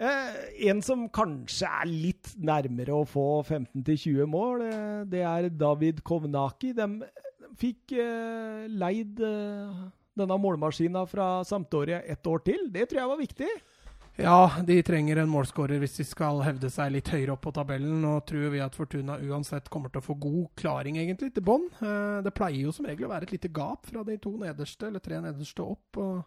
[0.00, 0.36] Eh,
[0.70, 6.72] en som kanskje er litt nærmere å få 15-20 mål, eh, det er David Kovnaki.
[6.76, 9.82] De, de fikk eh, leid eh,
[10.16, 12.68] denne målmaskina fra Sampdoria ett år til.
[12.72, 13.50] Det tror jeg var viktig.
[14.22, 18.00] Ja, de trenger en målskårer hvis de skal hevde seg litt høyere opp på tabellen.
[18.02, 21.68] Nå tror vi at Fortuna uansett kommer til å få god klaring egentlig til bånn.
[21.80, 24.88] Eh, Det pleier jo som regel å være et lite gap fra de to nederste,
[24.88, 25.96] eller tre nederste opp.
[25.96, 26.24] og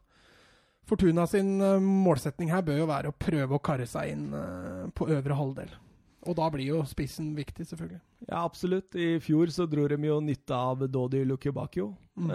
[0.90, 4.90] Fortuna sin eh, målsetning her bør jo være å prøve å karre seg inn eh,
[4.96, 5.78] på øvre halvdel.
[6.24, 8.00] Og da blir jo spissen viktig, selvfølgelig.
[8.30, 8.96] Ja, absolutt.
[8.96, 11.90] I fjor så dro de jo nytte av Dodi Lukebakio.
[12.16, 12.32] Mm.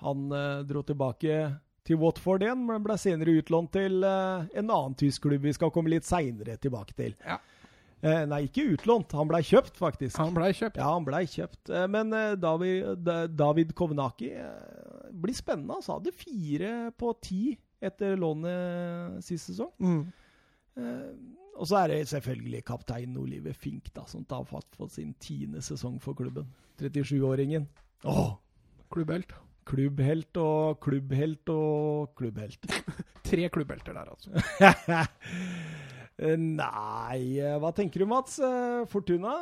[0.00, 0.30] Han
[0.64, 1.34] dro tilbake
[1.86, 5.72] til Watford igjen, men ble senere utlånt til uh, en annen tysk klubb vi skal
[5.74, 7.16] komme litt seinere tilbake til.
[7.24, 7.38] Ja.
[8.00, 9.12] Uh, nei, ikke utlånt.
[9.16, 10.16] Han blei kjøpt, faktisk.
[10.20, 10.78] Han blei kjøpt.
[10.80, 11.62] Ja, han blei kjøpt.
[11.72, 14.30] Uh, men David, David Kovnaki
[15.10, 15.80] blir spennende.
[15.80, 17.42] Altså, hadde fire på ti
[17.80, 19.72] etter lånet sist sesong.
[19.80, 20.02] Mm.
[21.60, 25.60] Og så er det selvfølgelig kaptein Oliver Fink, da, som tar fatt for sin tiende
[25.64, 26.48] sesong for klubben.
[26.80, 27.66] 37-åringen.
[28.08, 28.32] Åh!
[28.90, 29.34] Klubbhelt.
[29.68, 32.64] Klubbhelt og klubbhelt og klubbhelt.
[33.28, 34.30] Tre klubbhelter der, altså.
[36.20, 37.20] Nei,
[37.62, 38.38] hva tenker du, Mats?
[38.44, 39.34] Eh, Fortuna?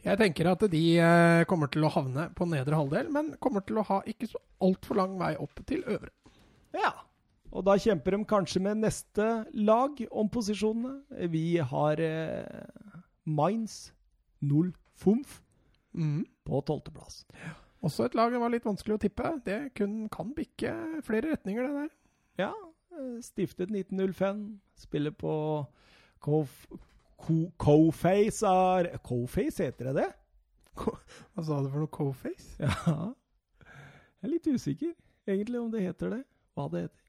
[0.00, 3.78] Jeg tenker at de eh, kommer til å havne på nedre halvdel, men kommer til
[3.82, 6.10] å ha ikke så altfor lang vei opp til øvre.
[6.74, 6.94] Ja.
[7.50, 9.24] Og da kjemper de kanskje med neste
[9.58, 11.26] lag om posisjonene.
[11.32, 12.66] Vi har eh,
[13.26, 13.90] Mainz
[14.40, 15.24] 05
[15.90, 16.20] Mm.
[16.46, 17.24] på tolvteplass.
[17.82, 19.30] Også et lag det var litt vanskelig å tippe.
[19.46, 20.72] Det kun, kan bikke
[21.06, 21.92] flere retninger, det der.
[22.42, 22.50] Ja,
[22.96, 24.42] eh, stiftet 1905.
[24.76, 25.32] Spiller på
[26.20, 26.68] Cof-
[27.60, 28.40] Co-Face
[29.04, 30.08] Co-Face, heter det det?
[30.80, 31.90] Hva sa du for noe?
[31.92, 32.54] Coface?
[32.60, 33.10] Ja.
[34.20, 34.92] Jeg er litt usikker
[35.28, 36.22] egentlig om det heter det.
[36.56, 37.04] Hva det heter.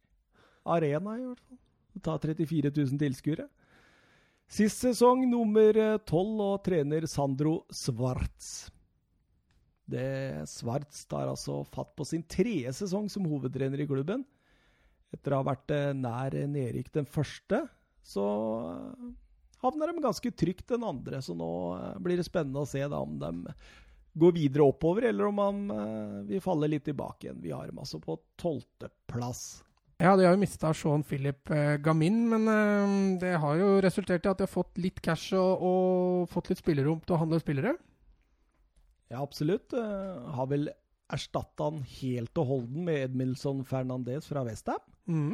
[0.72, 1.58] Arena, i hvert fall.
[1.92, 3.48] Det tar 34 000 tilskuere.
[4.52, 5.76] Sist sesong nummer
[6.08, 8.70] 12 og trener Sandro Svarts.
[9.92, 14.24] Det Svarts tar altså fatt på sin tredje sesong som hovedtrener i klubben.
[15.12, 17.66] Etter å ha vært eh, nær nedrykk den første,
[18.08, 18.26] så
[18.72, 19.10] eh,
[19.64, 21.20] havner de ganske trygt den andre.
[21.24, 23.34] Så nå eh, blir det spennende å se om de
[24.22, 25.60] går videre oppover, eller om han
[26.28, 27.38] vil falle litt tilbake igjen.
[27.40, 29.62] Vi har dem altså på tolvteplass.
[30.04, 31.48] Ja, de har jo mista Sean Philip
[31.80, 32.50] Gamin, men
[33.22, 36.60] det har jo resultert i at de har fått litt cash og, og fått litt
[36.60, 37.72] spillerom til å handle spillere.
[39.12, 39.74] Ja, absolutt.
[39.76, 40.70] Eh, har vel
[41.12, 44.80] erstatta han helt og holden med Edmilson Fernandez fra Westham.
[45.06, 45.34] Mm.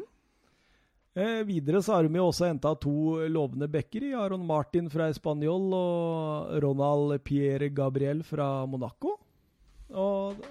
[1.17, 2.95] Eh, videre så har de jo også henta to
[3.29, 9.15] lovende backer i Aron Martin fra Español og Ronald Pierre Gabriel fra Monaco.
[9.93, 10.41] Og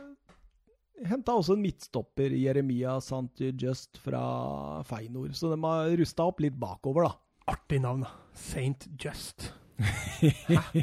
[1.06, 5.34] henta også en midtstopper, Jeremia Saint-Just fra Feinor.
[5.34, 7.14] Så de har rusta opp litt bakover, da.
[7.54, 8.14] Artig navn, da.
[8.34, 9.50] Saint Just.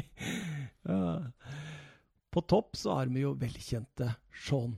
[0.84, 1.00] Ja.
[2.34, 4.08] På topp så har vi jo velkjente
[4.48, 4.74] Jean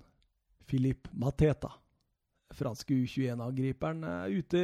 [0.69, 1.71] Philippe Mateta.
[2.57, 4.61] Franske U21-angriperen er ute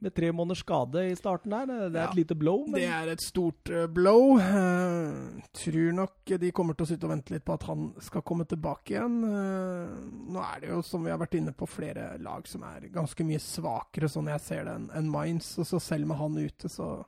[0.00, 1.66] med tre måneders skade i starten her.
[1.68, 2.08] Det er Ja.
[2.08, 4.38] et lite blow, men Det er et stort eh, blow.
[4.38, 8.22] Eh, tror nok de kommer til å sitte og vente litt på at han skal
[8.22, 9.18] komme tilbake igjen.
[9.24, 12.88] Eh, nå er det jo, som vi har vært inne på, flere lag som er
[12.88, 15.58] ganske mye svakere, sånn jeg ser det, enn Mainz.
[15.58, 17.04] Og så selv med han ute, så,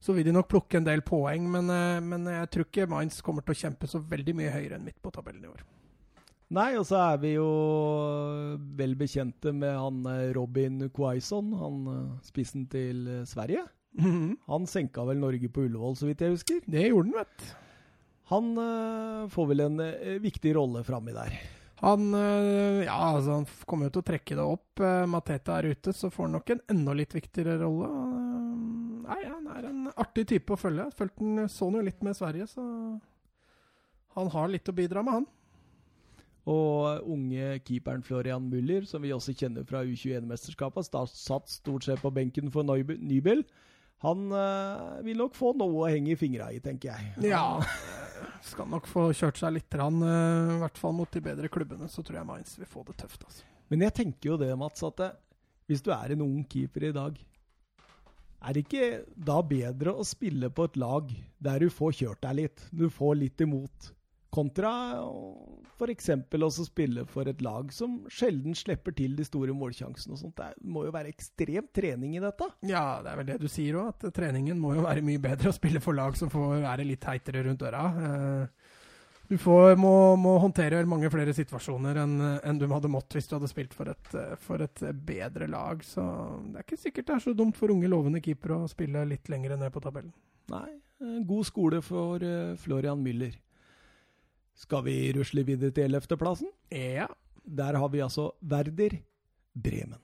[0.00, 1.48] så vil de nok plukke en del poeng.
[1.50, 4.78] Men, eh, men jeg tror ikke Mainz kommer til å kjempe så veldig mye høyere
[4.78, 5.64] enn midt på tabellen i år.
[6.54, 7.46] Nei, og så er vi jo
[8.78, 13.64] vel bekjente med han eh, Robin Quaison, han eh, spissen til eh, Sverige.
[14.52, 16.60] Han senka vel Norge på Ullevål, så vidt jeg husker.
[16.68, 17.54] Det gjorde han, vet du.
[18.26, 21.36] Han uh, får vel en uh, viktig rolle framme der.
[21.84, 24.80] Han, eh, ja, altså, han kommer jo til å trekke det opp.
[24.80, 27.90] Eh, Mateta er ute, så får han nok en enda litt viktigere rolle.
[27.90, 28.46] Eh,
[29.06, 30.88] Nei, han er en artig type å følge.
[30.96, 32.64] Følte han så han jo litt med Sverige, så
[34.16, 35.26] han har litt å bidra med, han.
[36.46, 42.12] Og unge keeperen Florian Müller, som vi også kjenner fra U21-mesterskapet, satt stort sett på
[42.14, 43.44] benken for Nybel.
[44.04, 47.30] Han øh, vil nok få noe å henge i fingra i, tenker jeg.
[47.32, 47.44] Ja.
[48.50, 51.88] Skal nok få kjørt seg litt, rann, øh, i hvert fall mot de bedre klubbene,
[51.88, 53.24] så tror jeg Mainz vil få det tøft.
[53.24, 53.46] altså.
[53.72, 55.10] Men jeg tenker jo det, Mats, at det,
[55.66, 57.16] hvis du er en ung keeper i dag,
[58.46, 61.08] er det ikke da bedre å spille på et lag
[61.42, 63.90] der du får kjørt deg litt, du får litt imot,
[64.30, 64.70] kontra
[65.76, 66.08] f.eks.
[66.40, 70.36] å spille for et lag som sjelden slipper til de store målsjansene og sånt.
[70.40, 72.48] Det må jo være ekstrem trening i dette.
[72.66, 75.52] Ja, det er vel det du sier òg, at treningen må jo være mye bedre
[75.52, 77.84] å spille for lag som får være litt heitere rundt døra.
[78.08, 78.72] Eh,
[79.26, 82.12] Du får, må, må håndtere mange flere situasjoner enn
[82.46, 85.82] en du hadde mått hvis du hadde spilt for et, eh, for et bedre lag.
[85.82, 86.00] Så
[86.52, 89.26] det er ikke sikkert det er så dumt for unge, lovende keepere å spille litt
[89.32, 90.12] lenger ned på tabellen.
[90.52, 90.68] Nei,
[91.26, 93.34] god skole for eh, Florian Müller.
[94.56, 96.50] Skal vi rusle videre til 11.-plassen?
[96.72, 97.06] Ja.
[97.44, 98.98] Der har vi altså Werder
[99.54, 100.00] Bremen.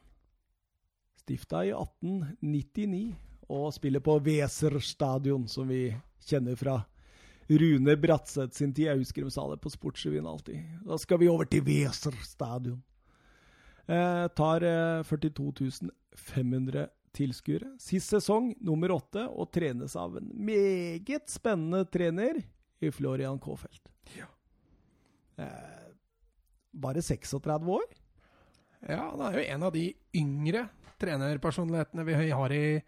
[1.23, 3.15] Stifta i 1899
[3.53, 5.87] og spiller på Weser stadion, som vi
[6.27, 6.79] kjenner fra
[7.49, 8.91] Rune Bratseth sin tid.
[8.91, 10.61] Jeg sa det på Sportsrevyen alltid.
[10.87, 12.83] Da skal vi over til Weser stadion.
[13.87, 17.75] Eh, tar eh, 42 500 tilskuere.
[17.81, 22.41] Sist sesong nummer åtte, og trenes av en meget spennende trener
[22.81, 23.91] i Florian Kofelt.
[24.17, 24.29] Ja.
[25.37, 25.89] Eh,
[26.73, 27.89] bare 36 år.
[28.89, 29.87] Ja, han er jo en av de
[30.19, 30.67] yngre
[31.03, 32.83] trenerpersonlighetene vi har i,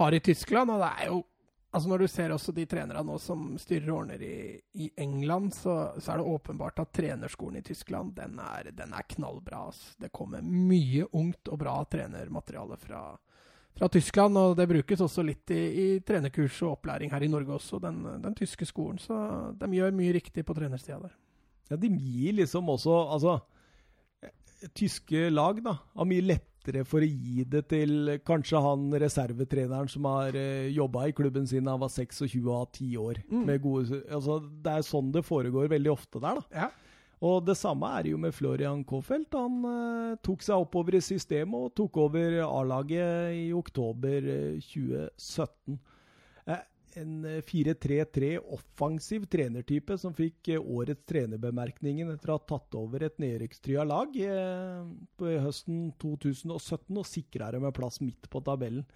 [0.00, 0.70] har i Tyskland.
[0.74, 1.24] Og det er jo
[1.68, 4.36] Altså Når du ser også de trenerne nå som styrer og ordner i,
[4.80, 9.04] i England, så, så, er det åpenbart at trenerskolen i Tyskland den er, den er
[9.12, 9.66] knallbra.
[9.68, 9.92] Altså.
[10.00, 13.02] Det kommer mye ungt og bra trenermateriale fra,
[13.76, 14.40] fra Tyskland.
[14.40, 18.00] Og det brukes også litt i, i trenerkurs og opplæring her i Norge også, den,
[18.24, 18.96] den tyske skolen.
[18.96, 19.20] Så
[19.60, 21.18] de gjør mye riktig på trenersida der.
[21.68, 23.38] Ja, de gir liksom også Altså,
[24.74, 30.08] tyske lag da, har mye lettere for å gi det til kanskje han reservetreneren som
[30.10, 33.22] har eh, jobba i klubben sin da han var 26 og har 10 år.
[33.30, 33.44] Mm.
[33.46, 36.42] Med gode, altså, det er sånn det foregår veldig ofte der.
[36.42, 36.64] da.
[36.64, 36.70] Ja.
[37.28, 39.34] Og det samme er jo med Florian Kofelt.
[39.34, 45.78] Han eh, tok seg oppover i systemet og tok over A-laget i oktober eh, 2017
[46.96, 53.04] en 4-3-3 eh, offensiv trenertype som fikk eh, årets trenerbemerkningen etter å ha tatt over
[53.06, 54.82] et nedrykkstrya lag eh,
[55.18, 58.86] på høsten 2017 og sikra dem en plass midt på tabellen.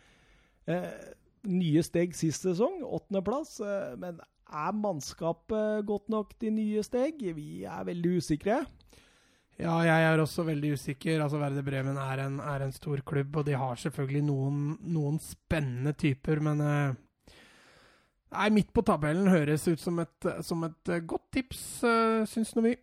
[1.42, 3.56] Nye steg sist sesong, åttendeplass.
[3.98, 7.18] Men er mannskapet godt nok til nye steg?
[7.34, 8.60] Vi er veldig usikre.
[9.58, 11.18] Ja, jeg er også veldig usikker.
[11.24, 14.62] Altså, Verde Bremen er en, er en stor klubb, og de har selvfølgelig noen,
[14.94, 16.62] noen spennende typer, men
[18.32, 22.54] Nei, midt på tabellen høres ut som et, som et eh, godt tips, uh, syns
[22.56, 22.76] nå vi.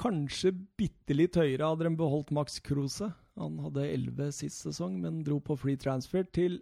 [0.00, 3.10] Kanskje bitte litt høyere hadde de beholdt Max Kruse.
[3.36, 6.58] Han hadde 11 sist sesong, men dro på free transfer til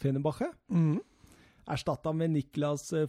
[0.00, 0.50] Fenebache.
[0.68, 0.98] Mm.
[1.68, 3.08] Erstatta med Niklas eh,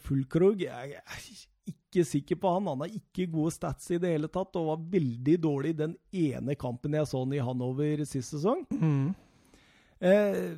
[0.59, 1.29] Jeg er
[1.69, 2.67] ikke sikker på han.
[2.67, 6.55] Han har ikke gode stats i det hele tatt, og var veldig dårlig den ene
[6.55, 8.65] kampen jeg så han i Hanover sist sesong.
[8.71, 9.15] Mm.
[9.99, 10.55] Eh,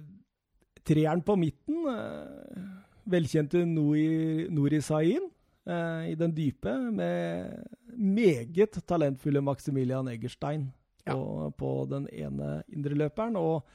[0.86, 2.70] treeren på midten eh,
[3.12, 5.28] velkjente Nori, Sahin
[5.68, 7.58] eh, i den dype, med
[7.98, 10.70] meget talentfulle Maximilian Eggerstein
[11.06, 11.14] ja.
[11.14, 13.38] på, på, den ene indreløperen.
[13.40, 13.68] Og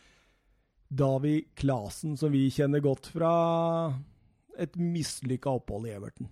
[0.88, 3.33] Davi Klasen, som vi kjenner godt fra
[4.57, 6.31] et mislykka opphold i Everton.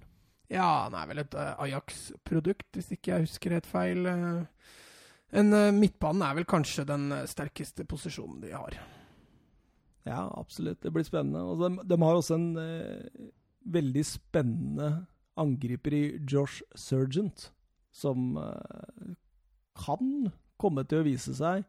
[0.53, 4.07] Ja, han er vel et uh, Ajax-produkt, hvis ikke jeg husker helt feil.
[4.07, 4.45] Uh,
[5.35, 8.79] en uh, Midtbanen er vel kanskje den sterkeste posisjonen de har.
[10.05, 10.83] Ja, absolutt.
[10.85, 11.43] Det blir spennende.
[11.43, 13.29] Og de, de har også en eh,
[13.75, 14.91] veldig spennende
[15.41, 17.49] angriper i Josh Surgent,
[17.95, 19.15] som eh,
[19.81, 20.29] kan
[20.61, 21.65] komme til å vise seg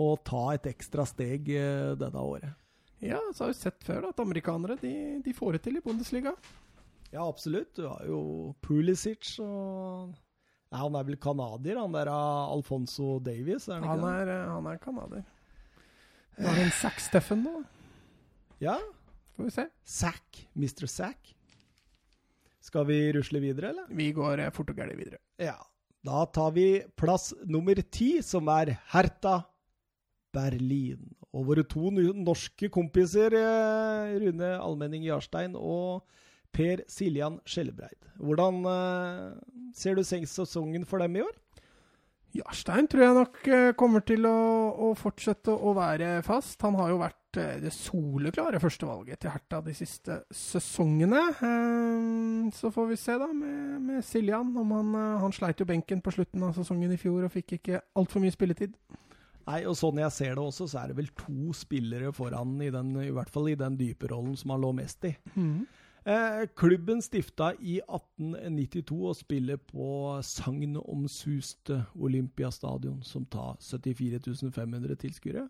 [0.00, 2.56] å ta et ekstra steg eh, dette året.
[3.00, 4.94] Ja, så har vi sett før da, at amerikanere de,
[5.24, 6.34] de, får det til i Bundesliga.
[7.10, 7.72] Ja, absolutt.
[7.76, 8.20] Du har jo
[8.62, 10.12] Pulisic og
[10.70, 13.66] ja, Han er vel canadier, han der Alfonso Davies?
[13.68, 15.24] Er han, han, er, han er canadier.
[16.40, 17.58] Var det en Zack Steffen nå?
[18.64, 18.78] Ja.
[19.36, 19.66] Får vi se.
[19.84, 20.38] Zack.
[20.56, 20.86] Mr.
[20.86, 21.34] Zack.
[22.64, 23.90] Skal vi rusle videre, eller?
[23.92, 25.20] Vi går eh, fort og gærent videre.
[25.40, 25.58] Ja.
[26.06, 29.42] Da tar vi plass nummer ti, som er Herta
[30.32, 31.10] Berlin.
[31.36, 36.06] Og våre to norske kompiser, eh, Rune Almenning Jarstein og
[36.56, 38.08] Per Siljan Skjellebreid.
[38.18, 39.36] Hvordan uh,
[39.76, 41.36] ser du sesongen for dem i år?
[42.36, 44.36] Jarstein tror jeg nok eh, kommer til å,
[44.86, 46.60] å, fortsette å være fast.
[46.62, 51.24] Han har jo vært eh, det soleklare førstevalget til Herta de siste sesongene.
[51.34, 54.54] Eh, så får vi se da med, med Siljan.
[54.62, 57.82] Om han, han, sleit jo benken på slutten av sesongen i fjor og fikk ikke
[57.98, 58.78] altfor mye spilletid.
[59.50, 62.70] Nei, og sånn jeg ser det også, så er det vel to spillere foran, i,
[62.70, 65.16] den, i hvert fall i den dype rollen som han lå mest i.
[65.34, 65.64] Mm.
[66.04, 75.48] Eh, klubben stifta i 1892 og spiller på sagnomsuste Olympiastadion, som tar 74 500 tilskuere.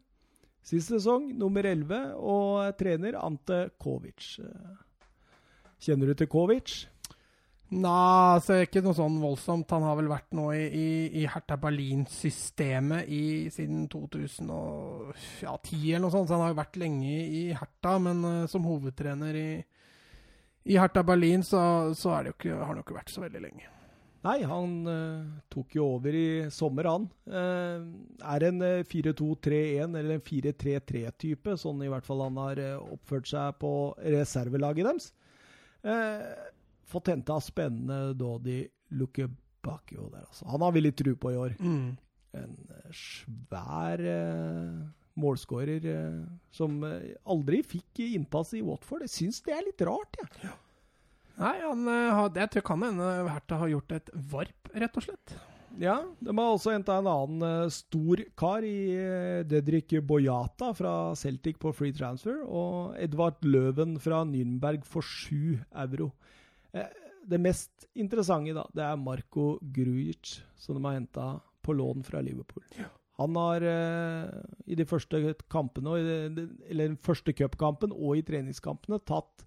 [0.67, 4.41] Sist sesong nummer 11, og trener Ante Kovic.
[4.43, 5.07] Eh,
[5.81, 6.89] kjenner du til Kovic?
[7.71, 9.71] Nei, altså ikke noe sånn voldsomt.
[9.71, 10.89] Han har vel vært nå i, i,
[11.21, 13.07] i Hertha Berlin-systemet
[13.55, 16.27] siden 2010 eller noe sånt.
[16.27, 19.63] Så han har jo vært lenge i Hertha, men uh, som hovedtrener i,
[20.65, 21.61] i Hertha Berlin så,
[21.97, 23.69] så ikke, har han jo ikke vært så veldig lenge.
[24.21, 27.07] Nei, han uh, tok jo over i sommer, han.
[27.25, 27.87] Uh,
[28.35, 33.57] er en uh, 4-2-3-1 eller en 4-3-3-type, sånn i hvert fall han har oppført seg
[33.63, 33.73] på
[34.05, 35.09] reservelaget deres.
[36.91, 38.61] fått henta spennende Dodi
[38.93, 40.45] Lukebakio der, altså.
[40.53, 41.57] Han har vi litt tru på i år.
[41.57, 41.97] Mm.
[42.37, 42.57] En
[42.93, 44.05] svær
[45.21, 49.05] målskårer eh, som eh, aldri fikk innpass i Watford.
[49.07, 50.49] Jeg syns det er litt rart, jeg.
[50.49, 50.57] Ja.
[51.41, 55.07] Nei, han, jeg det tror jeg kan hende Hertha har gjort et varp, rett og
[55.07, 55.37] slett.
[55.81, 58.91] Ja, de har også henta en annen stor kar i
[59.49, 66.11] Dedrik Boyata fra Celtic på free transfer, og Edvard Løven fra Nürnberg for 7 euro.
[67.25, 71.31] Det mest interessante da, det er Marco Grujic, som de har henta
[71.63, 72.67] på lån fra Liverpool.
[72.77, 72.91] Ja.
[73.21, 74.29] Han har eh,
[74.73, 79.45] i de første kampene, eller den første cupkampen og i treningskampene tatt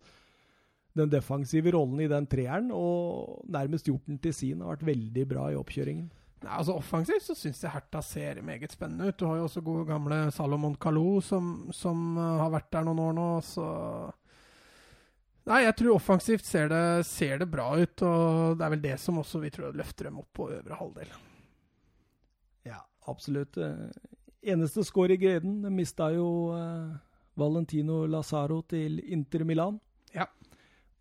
[0.94, 4.62] den defensive rollen i den treeren og nærmest gjort den til sin.
[4.62, 6.12] Har vært veldig bra i oppkjøringen.
[6.44, 9.18] Nei, altså Offensivt så syns jeg Herta ser meget spennende ut.
[9.18, 13.02] Du har jo også gode gamle Salomon Kalou, som, som uh, har vært der noen
[13.08, 13.30] år nå.
[13.48, 13.68] Så
[15.44, 18.04] Nei, jeg tror offensivt ser det, ser det, bra ut.
[18.08, 21.16] Og det er vel det som også vi tror løfter dem opp på øvre halvdel.
[23.10, 23.58] Absolutt.
[23.58, 23.90] Eh,
[24.54, 25.62] eneste skår i greden.
[25.64, 26.94] De mista jo eh,
[27.40, 29.80] Valentino Lazaro til Inter Milan.
[30.14, 30.28] Ja.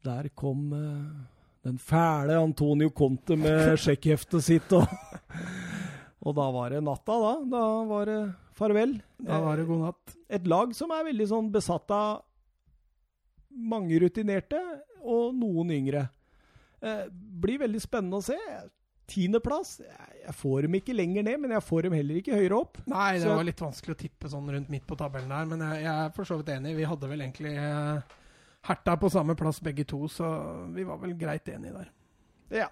[0.05, 1.23] Der kom eh,
[1.67, 4.73] den fæle Antonio Conte med sjekkheftet sitt.
[4.75, 4.87] Og,
[6.23, 7.35] og, da var det natta, da.
[7.55, 8.21] Da var det
[8.59, 8.99] farvel.
[9.23, 10.17] Da var det god natt.
[10.33, 12.23] Et lag som er veldig sånn besatt av
[13.53, 14.61] mange rutinerte
[15.03, 16.07] og noen yngre.
[16.83, 18.39] Eh, blir veldig spennende å se.
[19.11, 19.77] Tiendeplass.
[20.23, 22.79] Jeg får dem ikke lenger ned, men jeg får dem heller ikke høyere opp.
[22.91, 25.65] Nei, det så, var litt vanskelig å tippe sånn rundt midt på tabellen der, men
[25.67, 26.77] jeg, jeg er for så vidt enig.
[26.79, 28.15] Vi hadde vel egentlig eh,
[28.69, 30.29] Herta på samme plass begge to, så
[30.71, 31.93] vi var vel greit enige der.
[32.63, 32.71] Ja.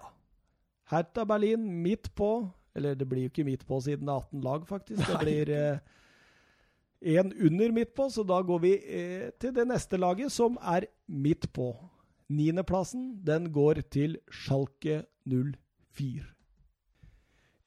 [0.91, 2.31] Herta Berlin midt på.
[2.75, 5.01] Eller det blir jo ikke midt på siden det er 18 lag, faktisk.
[5.03, 10.31] Det blir eh, under midt på, så da går vi eh, til det neste laget,
[10.31, 11.73] som er midt på.
[12.31, 15.57] Niendeplassen, den går til Schalke 04.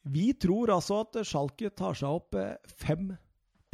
[0.04, 3.14] Vi tror altså at Schalke tar seg opp eh, fem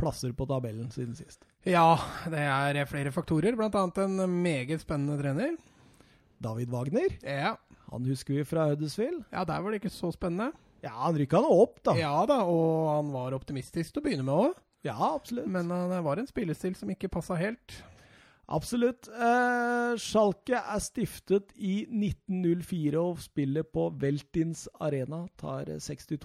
[0.01, 1.45] plasser på tabellen siden sist.
[1.67, 1.99] Ja,
[2.31, 3.83] det er flere faktorer, bl.a.
[4.05, 5.59] en meget spennende trener.
[6.41, 7.19] David Wagner.
[7.21, 7.57] Ja.
[7.91, 9.25] Han husker vi fra Huddersfield.
[9.33, 10.55] Ja, der var det ikke så spennende.
[10.81, 11.93] Ja, han rykka nå opp, da.
[11.99, 14.61] Ja da, og han var optimistisk til å begynne med òg.
[14.87, 15.51] Ja, absolutt.
[15.53, 17.81] Men uh, det var en spillestil som ikke passa helt.
[18.51, 19.09] Absolutt.
[19.09, 25.25] Eh, Schalke er stiftet i 1904 og spiller på Veltins Arena.
[25.39, 26.17] Tar 62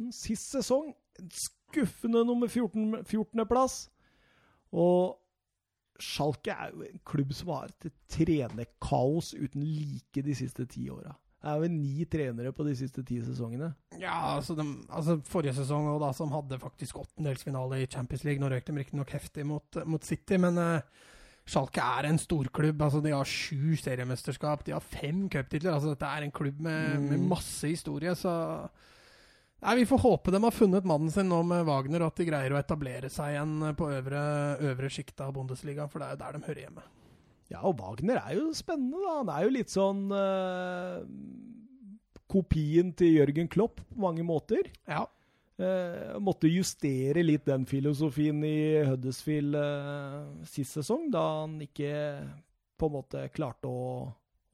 [0.00, 0.14] 000.
[0.16, 0.94] Sist sesong
[1.28, 3.04] skuffende nummer 14.
[3.04, 3.44] 14.
[3.48, 3.82] plass.
[4.72, 5.18] Og
[6.00, 11.14] Schalke er jo en klubb som har et trenerkaos uten like de siste ti åra.
[11.44, 13.68] Det er jo ni trenere på de siste ti sesongene.
[14.00, 18.40] Ja, altså, de, altså forrige sesong da, som hadde faktisk åttendelsfinale i Champions League.
[18.40, 21.04] Nå røyk de riktignok heftig mot, mot, City, men uh,
[21.44, 22.80] Schalke er en storklubb.
[22.86, 25.74] Altså, de har sju seriemesterskap, de har fem cuptitler.
[25.74, 27.06] Altså, dette er en klubb med, mm.
[27.12, 28.34] med masse historie, så
[29.64, 32.26] Nei, Vi får håpe de har funnet mannen sin nå med Wagner, og at de
[32.28, 34.20] greier å etablere seg igjen på øvre,
[34.60, 36.84] øvre sjikt av Bundesliga, for det er jo der de hører hjemme.
[37.52, 39.14] Ja, og Wagner er jo spennende, da.
[39.22, 41.00] Han er jo litt sånn uh,
[42.28, 44.68] kopien til Jørgen Klopp på mange måter.
[44.84, 45.06] Ja.
[45.54, 50.16] Uh, måtte justere litt den filosofien i Huddersfield eh,
[50.50, 51.92] sist sesong, da han ikke
[52.74, 53.84] på en måte klarte å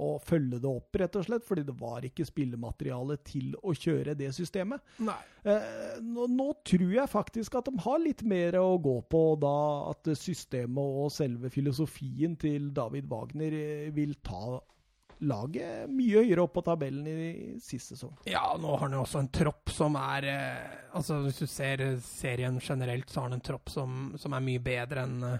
[0.00, 4.16] å følge det opp, rett og slett, fordi det var ikke spillemateriale til å kjøre
[4.18, 4.82] det systemet.
[5.44, 9.54] Eh, nå, nå, tror jeg faktisk at de har litt mer å gå på, da
[9.90, 14.60] at systemet og selve filosofien til David Wagner eh, vil ta
[15.20, 18.14] laget mye høyere opp på tabellen i sist sesong.
[18.28, 21.82] Ja, nå har han jo også en tropp som er eh, Altså, hvis du ser
[22.02, 25.38] serien generelt, så har han en tropp som, som er mye bedre enn eh,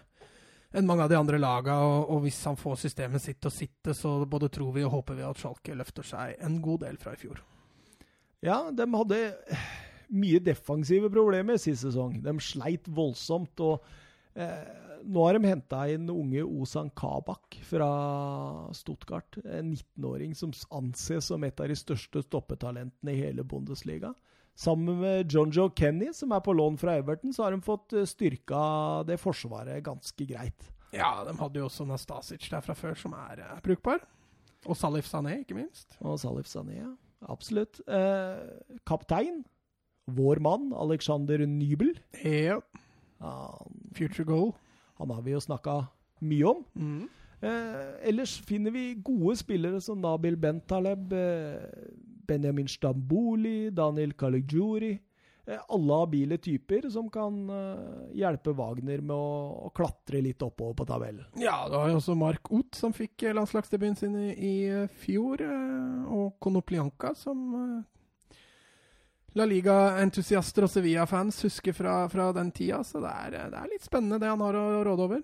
[0.71, 3.55] enn mange av de andre laga, og, og, hvis han får systemet sitt til å
[3.55, 7.01] sitte, så både tror vi og håper vi at Schalke løfter seg en god del
[7.01, 7.41] fra i fjor.
[8.47, 9.19] Ja, de hadde
[10.15, 12.21] mye defensive problemer sist sesong.
[12.23, 13.61] De sleit voldsomt.
[13.67, 13.83] og
[14.35, 14.63] eh,
[15.05, 17.91] Nå har de henta inn unge Ozan Kabak fra
[18.77, 19.39] Stuttgart.
[19.45, 24.13] En 19-åring som anses som et av de største stoppetalentene i hele Bundesliga.
[24.61, 27.95] Sammen med John Joe Kenny, som er på lån fra Everton, så har de fått
[27.97, 28.61] eh, styrka
[29.09, 30.71] det forsvaret ganske greit.
[30.93, 34.03] Ja, de hadde jo også Nastasic der fra før, som er, er brukbar.
[34.67, 35.97] Og Salif Sané, ikke minst.
[36.05, 36.91] Og Salif Sané, ja.
[37.31, 37.81] Absolutt.
[37.89, 39.45] Eh, kaptein,
[40.11, 41.95] vår mann, Alexander Nybel.
[42.25, 42.59] Ja.
[43.97, 44.53] Future goal.
[45.01, 45.81] Han har vi jo snakka
[46.21, 46.65] mye om.
[46.77, 47.03] Mm.
[47.41, 51.87] Eh, ellers finner vi gode spillere som Nabil Bentaleb, eh,
[52.29, 54.99] Benjamin Stamboli, Daniel Kalijuri.
[55.51, 60.77] Eh, alle habile typer som kan uh, hjelpe Wagner med å, å, klatre litt oppover
[60.79, 61.27] på tabellen.
[61.41, 65.43] Ja, det var jo også Mark Ott som fikk eh, landslagsdebuten sin i, i fjor,
[65.43, 67.41] uh, og Konoplianka som
[69.39, 72.81] La Liga-entusiaster og Sevilla-fans husker fra, fra, den tida.
[72.87, 75.21] Så det er, det er, litt spennende det han har å råde over.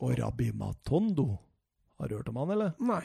[0.00, 1.32] Og Rabi Matondo.
[1.98, 2.76] Har du hørt om han, eller?
[2.78, 3.02] Nei.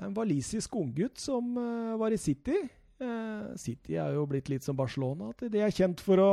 [0.00, 2.56] En walisisk unggutt som uh, var i City.
[3.00, 6.30] Uh, City er jo blitt litt som Barcelona, at de er kjent for å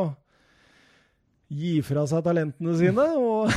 [1.52, 3.08] gi fra seg talentene sine.
[3.28, 3.52] Og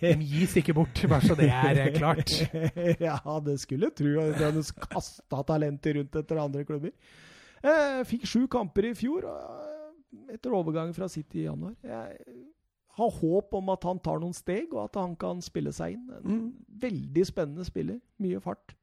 [0.00, 2.32] de gis ikke bort, bare så det er uh, klart.
[3.06, 6.96] ja, det skulle tro at de hadde kasta talenter rundt etter andre klubber.
[8.08, 9.26] Fikk sju kamper i fjor.
[10.32, 11.74] etter overgangen fra City i januar.
[11.84, 12.18] Jeg
[12.96, 16.10] har håp om at han tar noen steg, og at han kan spille seg inn.
[16.10, 16.52] En Mm.
[16.80, 18.00] veldig spennende spiller.
[18.20, 18.74] Mye fart.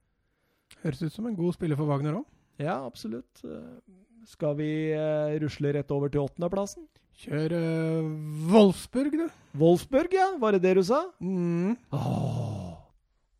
[0.83, 2.25] Høres ut som en god spiller for Wagner òg.
[2.59, 3.43] Ja, absolutt.
[3.45, 3.79] Eh,
[4.25, 6.87] Skal vi eh, rusle rett over til åttendeplassen?
[7.19, 9.29] Kjør uh, Wolfsburg, du.
[9.57, 10.37] Wolfsburg, ja.
[10.37, 11.11] Var det det du sa?
[11.21, 11.77] Mm.
[11.91, 12.77] Åh.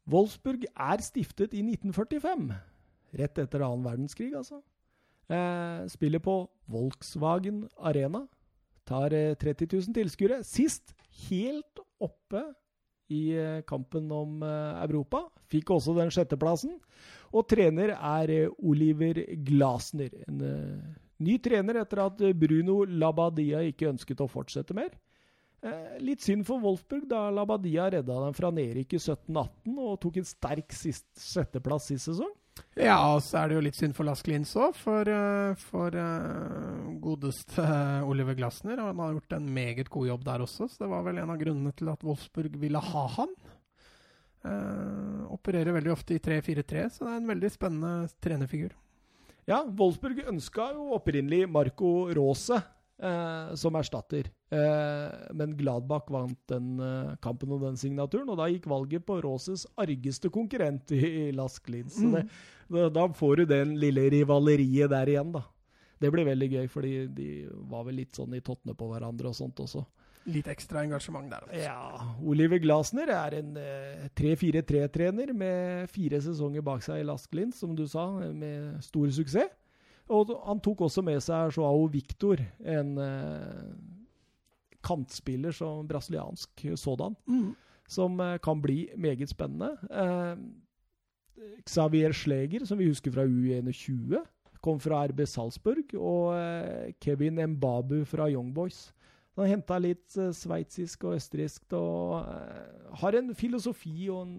[0.10, 2.50] Wolfsburg er stiftet i 1945.
[3.20, 4.62] Rett etter annen verdenskrig, altså.
[5.30, 8.24] Eh, spiller på Volkswagen Arena.
[8.86, 10.42] Tar eh, 30 000 tilskuere.
[10.44, 10.96] Sist
[11.30, 12.42] helt oppe
[13.14, 15.28] i eh, kampen om eh, Europa.
[15.50, 16.80] Fikk også den sjetteplassen.
[17.30, 20.18] Og trener er eh, Oliver Glasner.
[20.30, 24.98] En eh, ny trener etter at eh, Bruno Labadia ikke ønsket å fortsette mer.
[25.62, 30.22] Eh, litt synd for Wolfsburg, da Labadia redda dem fra nedrykk i 17-18 og tok
[30.22, 32.34] en sterk sist, sjetteplass sist sesong.
[32.80, 35.96] Ja, og så er det jo litt synd for Lass Klins òg, for, eh, for
[35.96, 38.82] uh, godeste uh, Oliver Glasner.
[38.82, 41.40] Han har gjort en meget god jobb der også, så det var vel en av
[41.42, 43.34] grunnene til at Wolfsburg ville ha han.
[44.40, 47.94] Uh, opererer veldig ofte i 3-4-3, så det er en veldig spennende
[48.24, 48.76] trenerfigur.
[49.50, 52.62] Ja, Wolfsburg ønska jo opprinnelig Marco Rose
[53.02, 54.30] eh, som erstatter.
[54.52, 59.20] Eh, men Gladbach vant den eh, kampen og den signaturen, og da gikk valget på
[59.24, 61.96] Roses argeste konkurrent i, i Lask Linz.
[62.00, 62.18] Så Mm.
[62.20, 62.26] det,
[62.70, 65.44] da, da får du den lille rivaleriet der igjen, da.
[66.00, 67.30] Det blir veldig gøy, fordi de
[67.68, 69.82] var vel litt sånn i tottene på hverandre og sånt også.
[70.30, 71.44] Litt ekstra engasjement der.
[71.48, 71.64] Altså.
[71.64, 77.60] Ja, Oliver Glasner er en eh, 3-4-3-trener med fire sesonger bak seg i Lask Linz,
[77.60, 79.52] som du sa, med stor suksess.
[80.10, 83.74] Og han tok også med seg Joao Victor, en eh,
[84.86, 87.56] kantspiller som brasiliansk sådan, Mm.
[87.88, 89.78] som eh, kan bli meget spennende.
[89.92, 90.36] Eh,
[91.68, 94.18] Xavier Schleger, som vi husker fra U21,
[94.62, 96.36] kom fra RB Salzburg, og
[97.00, 98.92] Kevin Mbabu fra Young Boys.
[99.38, 102.26] Han henta litt sveitsisk og østerriksk og
[103.00, 104.34] har en filosofi og en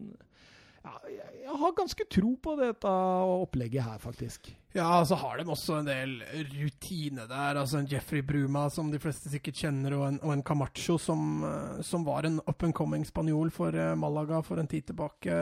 [0.81, 4.49] ja, jeg, har ganske tro på dette opplegget her, faktisk.
[4.73, 6.13] Ja, og så har de også en del
[6.55, 7.59] rutine der.
[7.59, 11.43] Altså en Jeffrey Bruma, som de fleste sikkert kjenner, og en, og en Camacho, som,
[11.45, 15.41] eh, som var en up and coming spanjol for eh, Malaga for en tid tilbake.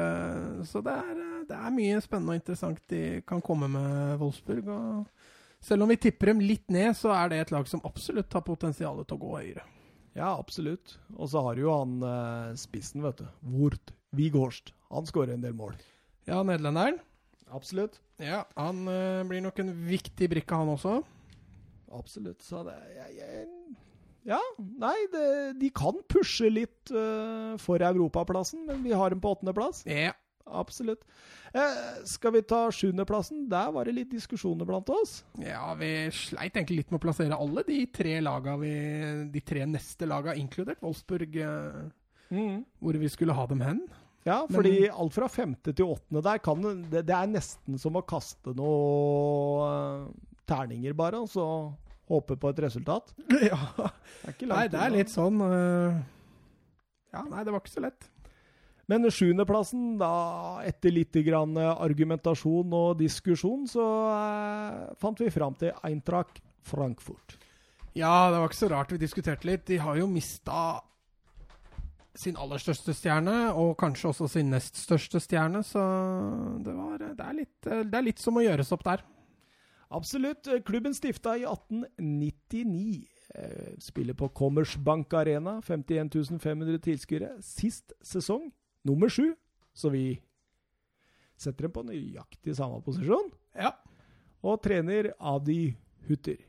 [0.67, 4.73] Så det er, eh, det er mye spennende og interessant de kan komme med Wolfsburg.
[4.75, 8.35] Og selv om vi tipper dem litt ned, så er det et lag som absolutt
[8.35, 9.69] har potensial til å gå høyere.
[10.19, 10.97] Ja, absolutt.
[11.15, 13.29] Og så har du jo han spissen, vet du.
[13.55, 14.73] Wurt Wighorst.
[14.93, 15.77] Han skårer en del mål.
[16.29, 17.01] Ja, nederlenderen.
[17.53, 18.01] Absolutt.
[18.21, 20.99] Ja, han eh, blir nok en viktig brikke, han også.
[21.97, 22.43] Absolutt.
[22.45, 23.47] Så det jeg, jeg,
[24.29, 25.27] Ja, nei, det,
[25.61, 29.85] de kan pushe litt eh, for europaplassen, men vi har dem på åttendeplass.
[29.89, 30.13] Ja.
[30.49, 31.03] Absolutt.
[31.53, 33.47] Eh, skal vi ta sjuendeplassen?
[33.53, 35.23] Der var det litt diskusjoner blant oss.
[35.41, 38.73] Ja, vi sleit egentlig litt med å plassere alle de tre laga vi,
[39.33, 41.37] de tre neste laga, inkludert Wolfsburg,
[42.31, 43.83] eh, hvor vi skulle ha dem hen.
[44.27, 47.97] Ja, Men- fordi alt fra femte til åttende der kan det, det, er nesten som
[47.97, 50.13] å kaste noen eh,
[50.49, 51.47] terninger, bare, og så
[52.09, 53.15] håpe på et resultat.
[53.51, 53.59] Ja.
[53.77, 55.99] Det er ikke Nei, det er litt sånn uh,
[57.13, 58.09] Ja, nei, det var ikke så lett.
[58.89, 65.57] Men sjuendeplassen, da, etter litt grann eh, argumentasjon og diskusjon, så eh, fant vi fram
[65.61, 67.37] til Eintracht Frankfurt.
[67.93, 69.67] Ja, det var ikke så rart vi diskuterte litt.
[69.69, 70.81] De har jo mista
[72.19, 75.83] sin aller største stjerne, og kanskje også sin nest største stjerne, så
[76.65, 79.05] det, var, det, er litt, det er litt som å gjøres opp der.
[79.95, 80.49] Absolutt.
[80.69, 83.07] Klubben stifta i 1899.
[83.39, 85.59] Eh, Spiller på Commersbank Arena.
[85.65, 87.31] 51 500 tilskuere.
[87.45, 88.51] Sist sesong
[88.89, 89.31] nummer sju,
[89.73, 90.19] så vi
[91.39, 93.31] setter dem på nøyaktig samme posisjon.
[93.57, 93.73] Ja.
[94.45, 95.77] Og trener Adi
[96.09, 96.48] Hutter.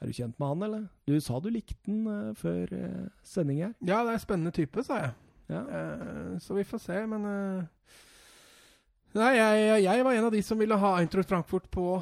[0.00, 0.84] Er du kjent med han, eller?
[1.08, 3.72] Du sa du likte han uh, før uh, sending her.
[3.82, 5.14] ja, det er en spennende type, sa jeg.
[5.50, 5.62] Ja.
[5.64, 7.24] Uh, så vi får se, men
[9.16, 11.96] Nei, jeg, jeg var en av de som ville ha Eintracht Frankfurt på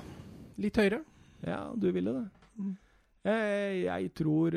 [0.61, 0.99] litt høyere.
[1.47, 2.25] Ja, du ville det.
[2.59, 2.73] Mm.
[3.27, 4.55] Eh, Jeg tror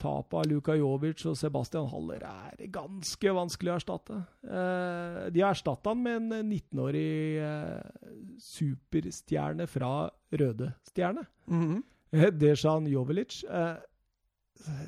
[0.00, 4.18] tapet av Luka Jovic og Sebastian Haller er ganske vanskelig å erstatte.
[4.42, 7.12] De har erstatta han med en 19-årig
[7.44, 9.92] eh, superstjerne fra
[10.32, 11.24] Røde Stjerne.
[11.52, 11.76] Mhm.
[11.76, 13.44] Eh, Dejan Jovelic.
[13.48, 13.76] eh,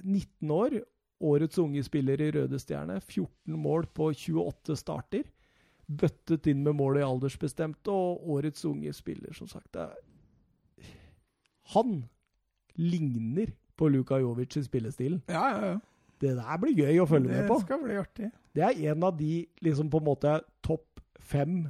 [0.05, 0.81] 19 år,
[1.21, 3.01] årets unge spiller i Røde Stjerne.
[3.01, 5.25] 14 mål på 28 starter.
[5.89, 9.77] Bøttet inn med mål i aldersbestemte, og årets unge spiller, som sagt.
[11.75, 12.05] Han
[12.77, 15.23] ligner på Luka Jovic i spillestilen.
[15.29, 15.79] Ja, ja, ja.
[16.21, 17.57] Det der blir gøy å følge med på.
[17.59, 18.31] Det skal bli artig.
[18.55, 21.65] Det er en av de liksom på en måte topp fem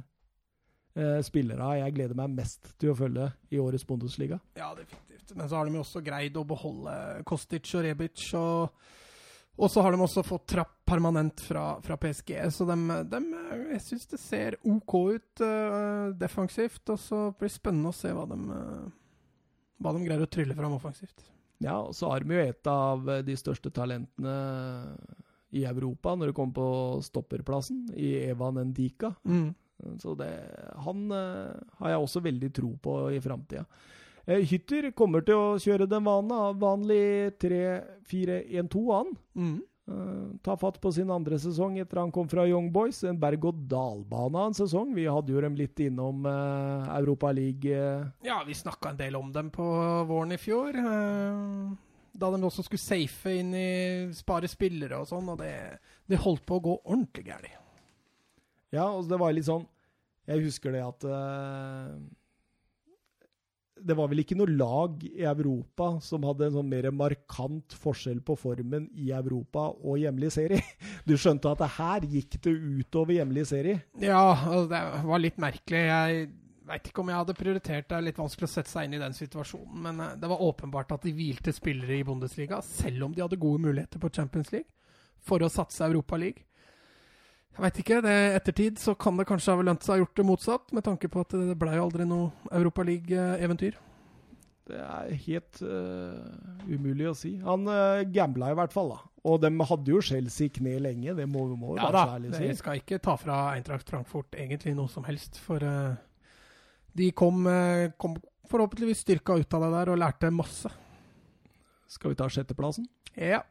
[0.95, 4.39] eh, spillere jeg gleder meg mest til å følge i årets Bundesliga.
[4.59, 5.14] Ja, definitivt.
[5.25, 5.37] Defensivt.
[5.37, 8.33] Men så har de jo også greid å beholde Kostic og Rebic.
[8.33, 8.69] Og,
[9.57, 12.51] og så har de også fått trapp permanent fra, fra PSG.
[12.51, 12.75] Så de,
[13.09, 13.21] de
[13.73, 16.83] jeg syns det ser OK ut uh, defensivt.
[16.89, 18.89] Og så blir det spennende å se hva de, uh,
[19.79, 21.31] hva de greier å trylle fram offensivt.
[21.63, 24.33] Ja, og så har de jo et av de største talentene
[25.55, 26.71] i Europa når det kommer på
[27.05, 29.13] stopperplassen, i Evan Ndika.
[29.23, 29.53] Mm.
[30.01, 30.27] Så det,
[30.83, 33.63] han uh, har jeg også veldig tro på i framtida.
[34.25, 37.05] Uh, Hytter kommer til å kjøre den vanlige, vanlig
[37.41, 39.15] 3-4-1-2, han.
[39.37, 39.55] Mm.
[39.85, 43.03] Uh, ta fatt på sin andre sesong etter han kom fra Young Boys.
[43.05, 44.95] En berg-og-dal-bane av en sesong.
[44.97, 47.69] Vi hadde jo dem litt innom uh, Europa League.
[47.69, 48.07] Uh.
[48.25, 49.65] Ja, vi snakka en del om dem på
[50.09, 50.73] våren i fjor.
[52.15, 53.69] da de også skulle safe inn i
[54.15, 55.53] spare spillere og sånn, og det,
[56.09, 57.61] det, holdt på å gå ordentlig galt.
[58.73, 59.67] Ja, og det var litt sånn
[60.25, 61.05] Jeg husker det at
[63.75, 68.21] det var vel ikke noe lag i Europa som hadde en sånn mer markant forskjell
[68.25, 70.61] på formen i Europa og hjemlig serie.
[71.07, 73.83] Du skjønte at det her gikk det utover hjemlig serie?
[74.01, 75.83] Ja, altså, det var litt merkelig.
[75.91, 76.29] Jeg
[76.65, 77.97] veit ikke om jeg hadde prioritert det.
[77.97, 79.83] er Litt vanskelig å sette seg inn i den situasjonen.
[79.85, 83.41] Men eh, det var åpenbart at de hvilte spillere i Bundesliga, selv om de hadde
[83.41, 84.71] gode muligheter på Champions League,
[85.25, 86.47] for å satse Europa League.
[87.55, 88.01] Jeg veit ikke.
[88.03, 90.83] det ettertid så kan det kanskje ha lønt seg å ha gjort det motsatt, med
[90.83, 93.77] tanke på at det ble jo aldri noe Europaliga-eventyr.
[94.65, 96.17] Det er helt uh,
[96.65, 97.35] umulig å si.
[97.45, 99.11] Han uh, gambla i hvert fall, da.
[99.29, 102.49] Og de hadde jo Chelsea i kne lenge, det må vi ja, da, ærlig si.
[102.49, 105.93] Det skal ikke ta fra Eintracht Frankfurt egentlig noe som helst, for uh,
[106.97, 108.17] de kom, uh, kom,
[108.51, 110.73] forhåpentligvis styrka ut av det der og lærte masse.
[111.95, 112.89] Skal vi ta sjetteplassen?
[113.15, 113.43] Ja.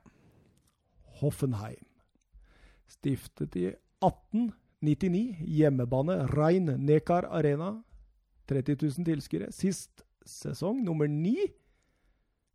[1.22, 1.86] Hoffenheim.
[2.90, 3.68] Stiftet i
[4.06, 5.36] 1899.
[5.46, 7.76] Hjemmebane Rein Nekar Arena.
[8.46, 9.50] 30 000 tilskuere.
[9.52, 11.36] Sist sesong nummer ni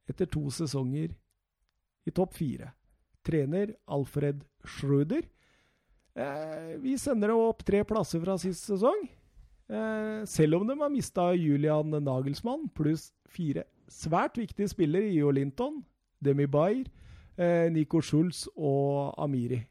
[0.10, 1.14] etter to sesonger
[2.06, 2.72] i topp fire.
[3.26, 5.26] Trener Alfred Schröder.
[6.16, 9.04] Eh, vi sender dem opp tre plasser fra sist sesong.
[9.70, 15.84] Eh, selv om de har mista Julian Nagelsmann pluss fire svært viktige spillere, i Linton,
[16.24, 16.86] Demi Bayer,
[17.38, 19.66] eh, Nico Schulz og Amiri.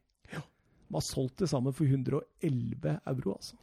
[0.89, 3.59] De har solgt det sammen for 111 euro, altså.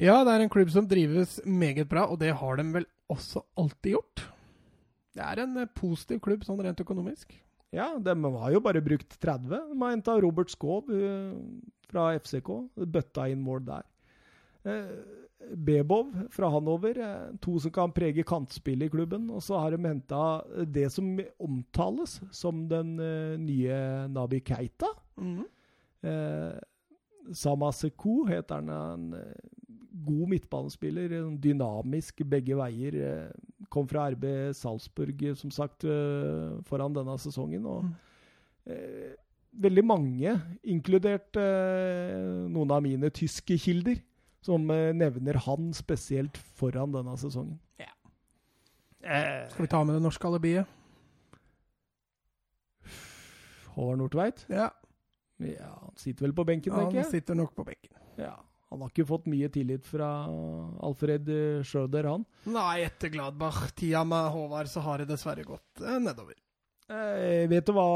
[0.00, 3.42] Ja, det er en klubb som drives meget bra, og det har de vel også
[3.60, 4.22] alltid gjort.
[5.12, 7.34] Det er en eh, positiv klubb sånn rent økonomisk.
[7.72, 9.48] Ja, de har jo bare brukt 30.
[9.72, 11.32] De har henta Robert Skov uh,
[11.88, 12.50] fra FCK.
[12.76, 13.86] Bøtta inn mål der.
[14.68, 15.20] Uh,
[15.56, 17.00] Bebov fra Hanover,
[17.42, 19.24] to som kan prege kantspillet i klubben.
[19.32, 20.20] Og så har de henta
[20.68, 21.08] det som
[21.42, 22.94] omtales som den
[23.42, 23.80] nye
[24.12, 24.92] Nabi Keita.
[25.16, 25.48] Mm -hmm.
[26.02, 26.58] Eh,
[27.32, 28.68] Samaseku heter han.
[28.68, 29.50] En eh,
[30.06, 31.16] god midtbanespiller.
[31.42, 32.98] Dynamisk begge veier.
[32.98, 34.24] Eh, kom fra RB
[34.56, 37.66] Salzburg, som sagt, eh, foran denne sesongen.
[37.66, 37.92] og mm.
[38.66, 39.12] eh,
[39.52, 40.32] veldig mange,
[40.64, 44.00] inkludert eh, noen av mine tyske kilder,
[44.42, 47.58] som eh, nevner han spesielt foran denne sesongen.
[47.80, 47.92] Ja.
[49.02, 50.78] Eh, Skal vi ta med det norske alibiet?
[53.72, 54.46] Håvard Nordtveit?
[54.52, 54.68] Ja.
[55.50, 57.04] Ja, Han sitter vel på benken, tenker jeg?
[57.04, 57.98] Han sitter nok på benken.
[58.20, 58.36] Ja,
[58.70, 60.08] Han har ikke fått mye tillit fra
[60.80, 61.28] Alfred
[61.68, 62.24] Schrøder, han?
[62.48, 66.38] Nei, etter Gladbach-tida med Håvard så har det dessverre gått eh, nedover.
[66.88, 67.88] Eh, vet du hva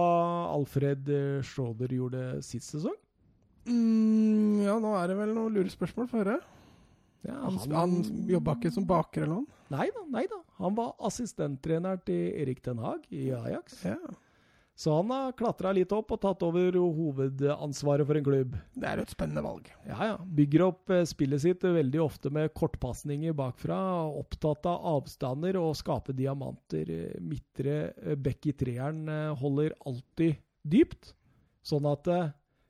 [0.53, 1.09] Alfred
[1.45, 2.97] Schrøder gjorde sist sesong?
[3.67, 6.39] Mm, ja, nå er det vel noen lurespørsmål for høre.
[7.27, 9.53] Ja, han, han, han jobba ikke som baker eller noe?
[9.75, 10.39] Nei da, nei da.
[10.61, 13.81] Han var assistenttrener til Erik Den Haag i Ajax.
[13.83, 13.97] Ja.
[14.77, 18.59] Så han har klatra litt opp og tatt over hovedansvaret for en klubb.
[18.77, 19.71] Det er jo et spennende valg.
[19.89, 20.17] Ja, ja.
[20.37, 23.79] Bygger opp eh, spillet sitt veldig ofte med kortpasninger bakfra.
[24.21, 26.93] Opptatt av avstander og skape diamanter.
[27.25, 31.15] Midtre eh, bekk i treeren eh, holder alltid dypt,
[31.65, 32.13] sånn at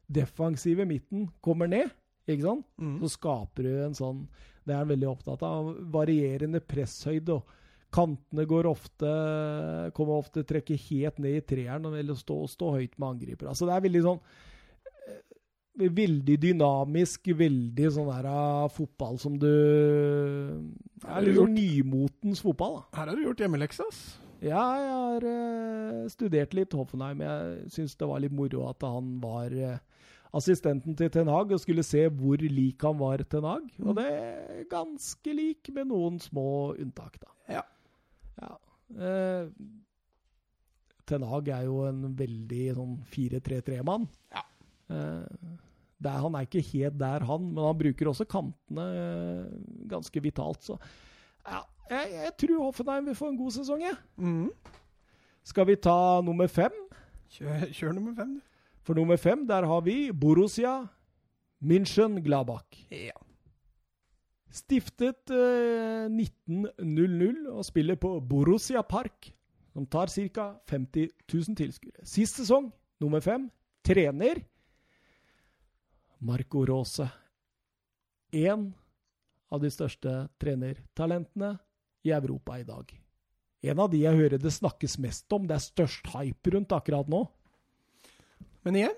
[0.06, 1.90] defensive midten kommer ned.
[2.30, 2.70] Ikke sant?
[2.78, 3.00] Mm.
[3.02, 4.26] Så skaper du en sånn
[4.66, 5.74] Det er han veldig opptatt av.
[5.90, 7.34] Varierende presshøyde.
[7.34, 7.65] og
[7.96, 9.12] Kantene går ofte
[9.96, 13.48] kommer ofte trekke helt ned i treeren eller stå, stå høyt med angriper.
[13.52, 15.24] Altså det er veldig sånn eh,
[15.76, 22.78] Veldig dynamisk, veldig sånn der uh, fotball som du Det er litt sånn nymotens fotball.
[22.78, 22.86] da.
[23.00, 24.06] Her har du gjort hjemmeleksa, ass.
[24.44, 27.20] Ja, jeg har uh, studert litt Hoffenheim.
[27.24, 29.76] Jeg syns det var litt moro at han var uh,
[30.36, 33.68] assistenten til Ten Hag og skulle se hvor lik han var Ten Hag.
[33.82, 33.96] Og mm.
[34.00, 37.32] det er ganske lik, med noen små unntak, da.
[37.58, 37.64] Ja.
[38.40, 38.52] Ja.
[38.96, 39.48] Eh,
[41.06, 44.08] Ten Hag er jo en veldig sånn 4-3-3-mann.
[44.34, 44.42] Ja.
[44.90, 45.52] Eh,
[46.02, 49.44] der, han er ikke helt der, han, men han bruker også kantene eh,
[49.88, 50.66] ganske vitalt.
[50.66, 50.76] Så
[51.46, 53.96] ja, jeg, jeg tror Hoffenheim vil få en god sesong, jeg.
[54.20, 54.50] Mm.
[55.46, 56.74] Skal vi ta nummer fem?
[57.36, 58.52] Kjør, kjør nummer fem, du.
[58.86, 60.76] For nummer fem, der har vi Borussia
[61.62, 62.84] München Gladbach.
[62.90, 63.16] Ja.
[64.56, 69.28] Stiftet eh, 1900 og spiller på Borussia Park,
[69.74, 70.48] som tar ca.
[70.70, 72.04] 50 000 tilskuere.
[72.08, 72.70] Sist sesong,
[73.02, 73.50] nummer fem,
[73.84, 74.40] trener
[76.24, 77.04] Marco Rose.
[78.32, 78.70] Én
[79.52, 81.52] av de største trenertalentene
[82.06, 82.88] i Europa i dag.
[83.66, 87.08] En av de jeg hører det snakkes mest om, det er størst hype rundt akkurat
[87.10, 87.24] nå.
[88.66, 88.96] Men igjen,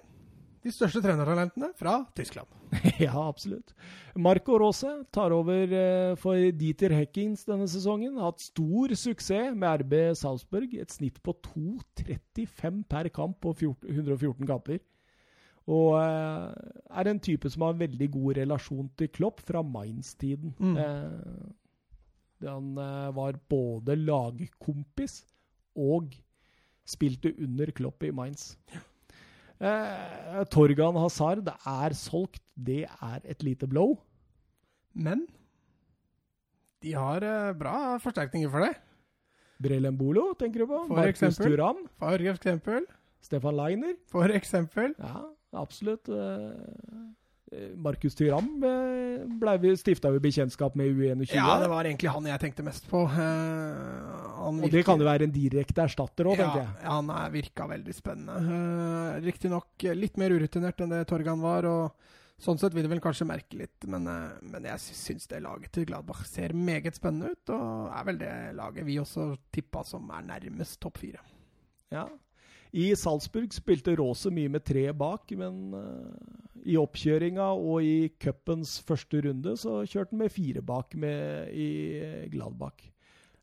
[0.64, 2.50] de største trenertalentene fra Tyskland.
[3.04, 3.74] ja, absolutt.
[4.18, 8.18] Marco Rose tar over eh, for Dieter Heckings denne sesongen.
[8.22, 10.74] Hatt stor suksess med RB Salzburg.
[10.74, 14.82] Et snitt på 2,35 per kamp på 114 kamper.
[15.68, 20.56] Og eh, er en type som har en veldig god relasjon til Klopp fra Mainz-tiden.
[20.58, 20.76] Mm.
[20.82, 21.48] Eh,
[22.48, 22.76] han
[23.16, 25.24] var både lagkompis
[25.74, 26.12] og
[26.86, 28.52] spilte under Klopp i Mainz.
[29.58, 32.42] Eh, Torgan Hazard er solgt.
[32.54, 33.96] Det er et lite blow.
[34.94, 35.26] Men
[36.82, 38.74] de har eh, bra forsterkninger for det.
[39.62, 40.84] Brelembolo, tenker du på?
[40.86, 41.56] For Marcus eksempel.
[41.56, 41.80] Turam.
[41.98, 42.86] For eksempel.
[43.20, 43.96] Stefan Leiner.
[44.10, 44.94] For eksempel.
[44.98, 45.24] Ja,
[45.58, 46.08] absolutt.
[46.08, 47.08] Eh,
[47.76, 51.32] Markus Tyram eh, stifta vi bekjentskap med i U21.
[51.34, 53.04] Ja, det var egentlig han jeg tenkte mest på.
[53.08, 56.76] Eh, han og det kan jo være en direkte erstatter òg, ja, tenker jeg.
[56.84, 58.36] ja, han er, virka veldig spennende.
[58.44, 63.02] Uh, Riktignok litt mer urutinert enn det Torgan var, og sånn sett vil det vel
[63.02, 66.94] kanskje merke litt, men, eh, men jeg sy- syns det laget til Gladbach ser meget
[67.00, 71.24] spennende ut, og er vel det laget vi også tippa som er nærmest topp fire.
[71.90, 72.06] Ja.
[72.76, 78.78] I Salzburg spilte Rose mye med tre bak, men eh, i oppkjøringa og i cupens
[78.84, 82.90] første runde så kjørte han med fire bak med, i Gladbach.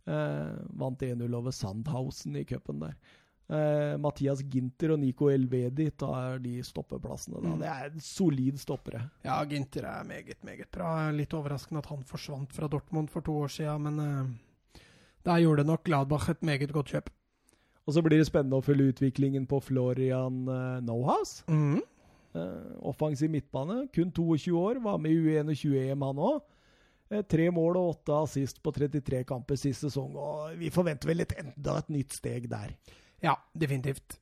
[0.05, 2.97] Eh, vant 1-0 over Sandhausen i cupen der.
[3.45, 7.41] Eh, Mathias Ginter og Nico Elvedi tar de stoppeplassene.
[7.41, 7.49] Da.
[7.49, 7.59] Mm.
[7.61, 9.03] Det er solid stoppere.
[9.25, 11.11] Ja, Ginter er meget, meget bra.
[11.13, 14.81] Litt overraskende at han forsvant fra Dortmund for to år siden, men uh,
[15.25, 17.13] der gjorde nok Gladbach et meget godt kjøp.
[17.85, 21.45] Og så blir det spennende å følge utviklingen på Florian uh, Nohouse.
[21.45, 21.83] Mm.
[22.35, 26.41] Uh, offensiv midtbane, kun 22 år, var med i U21-EM han òg.
[27.13, 31.21] Eh, tre mål og åtte assist på 33 kamper sist sesong, og vi forventer vel
[31.21, 32.73] et, enda et nytt steg der.
[33.23, 34.17] Ja, definitivt.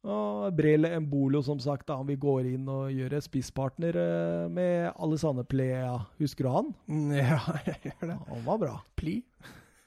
[0.00, 4.90] Og Brele Embolo, som sagt, da, vi går inn og gjør et spisspartner eh, med
[4.96, 5.96] Alessane Plea.
[6.20, 6.70] Husker du han?
[6.88, 8.18] Mm, Ja, jeg gjør det.
[8.28, 8.76] Han var bra.
[9.00, 9.18] Pli.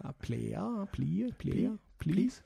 [0.03, 2.43] Ja, Plea, Plier, Plea, Please.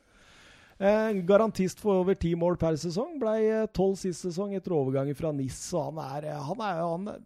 [0.77, 3.17] Eh, garantist for over ti mål per sesong.
[3.21, 5.57] Blei eh, tolv sist sesong etter overgangen fra NIS.
[5.73, 7.21] Og han er eh, Han er, han er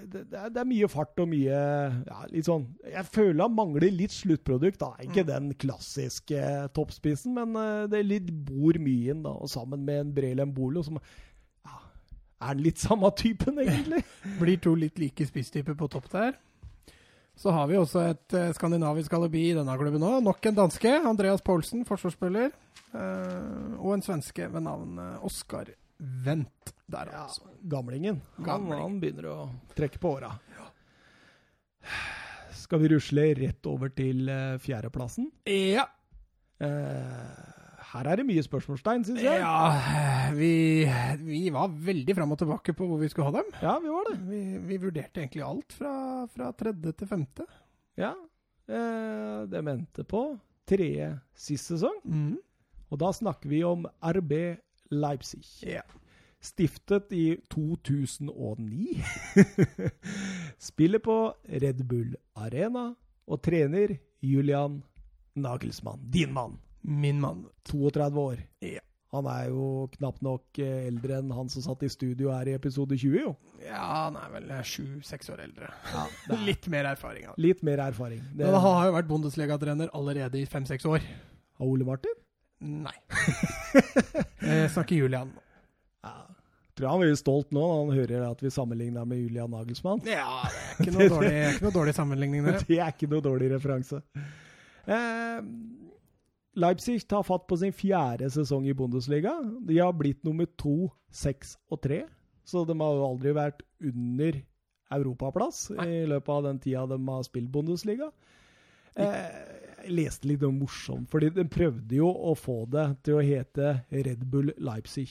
[0.00, 1.56] det, det, er, det er mye fart og mye
[2.06, 4.78] ja, litt sånn Jeg føler han mangler litt sluttprodukt.
[4.80, 6.44] da Ikke den klassiske
[6.76, 9.24] toppspissen, men det er litt bor mye inn.
[9.26, 11.82] da Og sammen med en Brelem Bolo, som ja,
[12.46, 14.04] er den litt samme typen, egentlig.
[14.40, 16.38] Blir to litt like spisstyper på topp der.
[17.40, 20.18] Så har vi også et eh, skandinavisk alibi i denne klubben òg.
[20.26, 20.90] Nok en danske.
[21.08, 22.50] Andreas Poulsen, forsvarsspiller.
[22.92, 25.70] Eh, og en svenske ved navn eh, Oskar
[26.26, 27.44] Wendt der, Ja, altså.
[27.70, 28.20] gamlingen.
[28.38, 28.80] Han, Gamling.
[28.82, 29.38] han begynner å
[29.76, 30.30] trekke på åra.
[32.56, 35.28] Skal vi rusle rett over til uh, fjerdeplassen?
[35.48, 35.84] Ja.
[36.60, 37.59] Eh,
[37.90, 39.40] her er det mye spørsmålstegn, syns jeg.
[39.42, 40.52] ja vi,
[41.24, 43.48] vi var veldig fram og tilbake på hvor vi skulle ha dem.
[43.62, 44.18] Ja, vi var det.
[44.28, 45.94] Vi, vi vurderte egentlig alt fra,
[46.30, 47.46] fra tredje til femte.
[47.98, 48.12] Ja.
[48.70, 50.22] Eh, det mente på
[50.70, 51.98] tredje sist sesong.
[52.04, 52.36] Mm.
[52.90, 54.36] Og da snakker vi om RB
[54.94, 55.42] Leipzig.
[55.66, 55.86] Yeah.
[56.40, 59.02] Stiftet i 2009.
[60.70, 61.18] Spiller på
[61.50, 62.90] Red Bull Arena
[63.30, 64.80] og trener Julian
[65.34, 66.06] Nagelsmann.
[66.10, 66.58] Din mann.
[66.82, 67.44] Min mann.
[67.68, 68.40] 32 år.
[68.64, 68.80] Ja.
[69.10, 72.52] Han er jo knapt nok eh, eldre enn han som satt i studio her i
[72.54, 73.32] episode 20, jo.
[73.64, 75.70] Ja, han er vel sju-seks år eldre.
[75.90, 76.04] Ja,
[76.46, 77.26] Litt mer erfaring.
[77.26, 77.34] Han.
[77.42, 78.20] litt mer erfaring.
[78.30, 81.02] Det, Men han har jo vært Bundesliga-trener allerede i fem-seks år.
[81.58, 82.14] Av Ole Martin?
[82.60, 82.94] Nei.
[83.74, 85.34] Jeg snakker Julian.
[86.06, 86.14] Ja.
[86.78, 90.04] Tror han blir stolt nå når han hører at vi sammenligner med Julian Nagelsmann.
[90.06, 92.62] Ja, det er ikke noe dårlig, ikke noe dårlig sammenligning der.
[92.62, 94.00] Det er ikke noe dårlig referanse.
[94.86, 95.40] Eh,
[96.58, 99.36] Leipzig tar fatt på sin fjerde sesong i Bundesliga.
[99.66, 102.02] De har blitt nummer to, seks og tre.
[102.44, 104.40] Så de har jo aldri vært under
[104.90, 108.10] europaplass i løpet av den tida de har spilt Bundesliga.
[108.98, 109.28] Eh,
[109.84, 113.76] jeg leste litt noe morsomt, fordi de prøvde jo å få det til å hete
[113.88, 115.08] Red Bull Leipzig.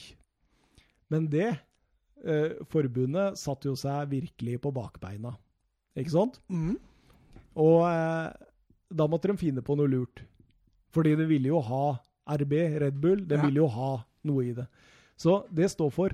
[1.10, 5.32] Men det eh, forbundet satte jo seg virkelig på bakbeina.
[5.98, 6.38] Ikke sant?
[6.52, 6.76] Mm.
[7.58, 8.28] Og eh,
[8.90, 10.22] da måtte de finne på noe lurt.
[10.90, 11.96] Fordi det ville jo ha
[12.36, 13.44] RB, Red Bull, det Ja.
[13.46, 13.90] ville jo ha
[14.24, 14.66] noe i det.
[15.16, 16.10] Så det står for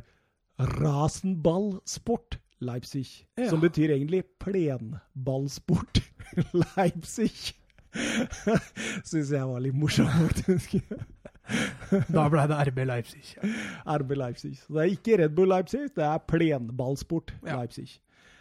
[0.58, 3.06] Rasenballsport Leipzig.
[3.36, 3.50] Ja.
[3.50, 6.00] Som betyr egentlig plenballsport
[6.76, 7.32] Leipzig.
[9.06, 10.10] Syns jeg var litt morsomt,
[10.42, 10.76] faktisk.
[12.10, 13.20] Da ble det RB Leipzig.
[13.86, 14.56] RB Leipzig.
[14.58, 17.60] Så det er ikke Red Bull Leipzig, det er plenballsport Ja.
[17.60, 18.00] Leipzig.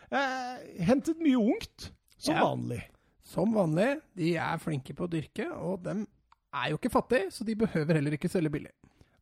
[0.10, 0.56] Eh,
[0.88, 2.48] hentet mye ungt, som Ja.
[2.48, 2.82] vanlig.
[3.26, 6.06] Som vanlig, de er flinke på å dyrke, og de
[6.56, 8.74] er jo ikke fattig, så de behøver heller ikke selge billig.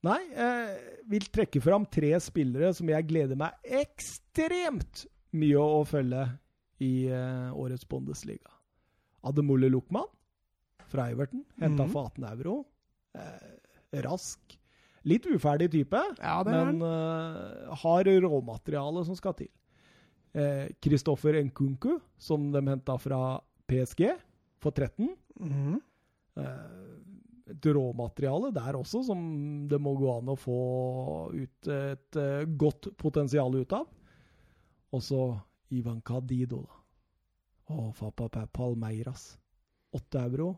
[0.04, 0.74] Nei, eh,
[1.08, 5.06] vil trekke fram tre spillere som jeg gleder meg ekstremt
[5.40, 6.26] mye å følge
[6.84, 8.52] i eh, årets Bundesliga.
[9.24, 10.10] Ademulle Luckman
[10.92, 11.94] fra Everton, henta mm.
[11.94, 12.58] for 18 euro.
[13.16, 14.60] Eh, rask.
[15.08, 19.52] Litt uferdig type, Ja, men eh, har råmateriale som skal til.
[20.82, 23.20] Kristoffer Nkunku, som de henta fra
[23.70, 24.08] PSG
[24.64, 25.12] for 13.
[25.38, 25.76] Mhm.
[26.36, 27.03] Eh,
[27.52, 29.24] et råmateriale der også, som
[29.68, 30.60] det må gå an å få
[31.34, 33.90] ut et eh, godt potensial ut av.
[34.94, 35.24] Og så
[35.74, 36.80] Ivan Cadido, da.
[37.74, 39.34] Og Fapa Palmeiras.
[39.96, 40.54] Åtte euro.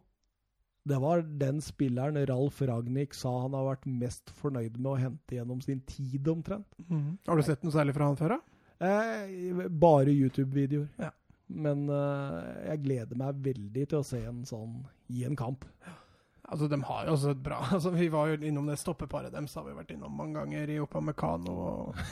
[0.86, 5.38] Det var den spilleren Ralf Ragnhild sa han har vært mest fornøyd med å hente
[5.38, 6.68] gjennom sin tid, omtrent.
[6.90, 7.16] Mm.
[7.26, 8.56] Har du sett noe særlig fra han før, da?
[8.86, 10.90] Eh, bare YouTube-videoer.
[11.02, 11.10] Ja.
[11.48, 12.38] Men eh,
[12.72, 14.84] jeg gleder meg veldig til å se en sånn
[15.14, 15.66] i en kamp.
[16.46, 19.56] Altså, De har jo også et bra altså, Vi var jo innom det stoppeparet deres,
[19.58, 21.96] har vi vært innom mange ganger, i Opamecano og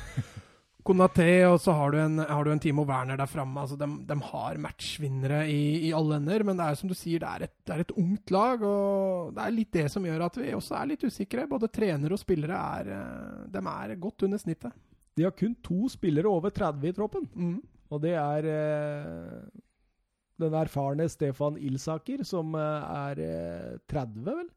[0.83, 3.61] Konaté, og så har du en, har du en Timo Werner der framme.
[3.61, 7.23] Altså, de, de har matchvinnere i, i alle ender, men det er som du sier,
[7.23, 8.65] det er, et, det er et ungt lag.
[8.67, 11.47] og Det er litt det som gjør at vi også er litt usikre.
[11.47, 14.75] Både trenere og spillere er, eh, de er godt under snittet.
[15.15, 17.29] De har kun to spillere over 30 i troppen.
[17.31, 17.57] Mm.
[17.93, 19.62] Og det er eh,
[20.43, 24.51] den erfarne Stefan Ilsaker, som eh, er eh, 30, vel?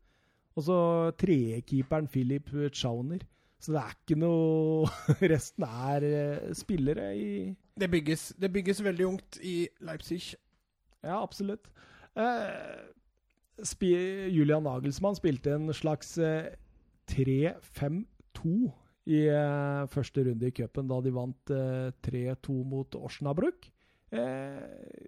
[0.56, 0.78] Og så
[1.20, 3.24] trekeeperen Philip Chauner.
[3.60, 4.90] Så det er ikke noe
[5.32, 7.30] Resten er eh, spillere i
[7.76, 10.34] Det, bygges, det bygges veldig ungt i Leipzig.
[11.04, 11.68] Ja, absolutt.
[12.16, 12.76] Eh,
[13.64, 13.92] spi
[14.32, 16.52] Julian Nagelsmann spilte en slags eh,
[17.12, 18.56] 3-5-2
[19.06, 23.68] i eh, første runde i cupen, da de vant eh, 3-2 mot Osnabrück.
[24.10, 24.62] Eh,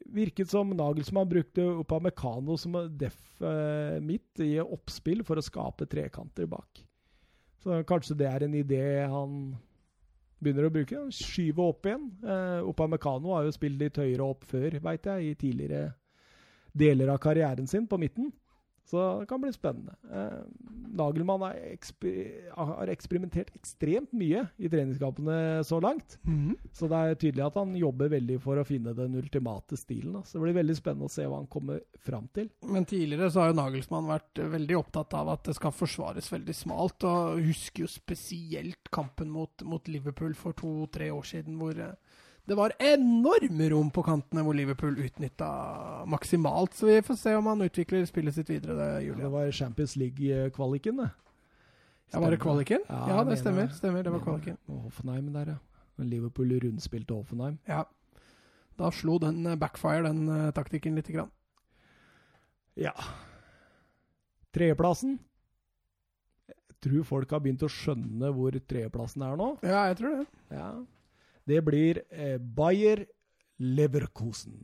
[0.04, 6.48] virket som Nagelsmann brukte Upamecano som deff eh, midt i oppspill for å skape trekanter
[6.50, 6.82] bak.
[7.62, 9.38] Så kanskje det er en idé han
[10.42, 11.04] begynner å bruke.
[11.14, 12.10] Skyve opp igjen.
[12.22, 15.94] Eh, Upamecano har jo spilt litt høyere opp før, veit jeg, i tidligere
[16.78, 18.32] deler av karrieren sin på midten.
[18.88, 19.94] Så det kan bli spennende.
[20.08, 20.38] Eh,
[20.96, 22.12] Nagelmann har, ekspe
[22.56, 26.16] har eksperimentert ekstremt mye i treningskampene så langt.
[26.72, 30.16] Så det er tydelig at han jobber veldig for å finne den ultimate stilen.
[30.16, 30.22] Da.
[30.24, 32.48] Så det blir veldig spennende å se hva han kommer fram til.
[32.64, 36.32] Men tidligere så har jo Nagelsmann vært eh, veldig opptatt av at det skal forsvares
[36.32, 37.04] veldig smalt.
[37.08, 42.56] Og husker jo spesielt kampen mot, mot Liverpool for to-tre år siden, hvor eh, det
[42.56, 45.48] var enorme rom på kantene hvor Liverpool utnytta
[46.08, 46.72] maksimalt.
[46.74, 51.02] Så vi får se om han utvikler spillet sitt videre, det, Det var Champions League-kvaliken,
[51.02, 51.10] det.
[52.12, 52.80] Ja, var det kvaliken?
[52.88, 53.68] Ja, Ja, det stemmer.
[53.68, 53.76] det.
[53.76, 54.56] stemmer, Det var kvaliken.
[54.66, 55.56] Hoffenheim der, ja.
[56.04, 57.58] Liverpool rundspilte Hoffenheim.
[57.66, 57.84] Ja.
[58.78, 61.30] Da slo den eh, backfire, den uh, taktikken, lite grann.
[62.76, 62.94] Ja.
[64.54, 65.18] Tredjeplassen.
[66.48, 69.56] Jeg tror folk har begynt å skjønne hvor tredjeplassen er nå.
[69.66, 70.26] Ja, jeg tror det.
[70.54, 70.70] Ja.
[71.48, 73.06] Det blir eh, Bayer
[73.58, 74.58] Leverkusen.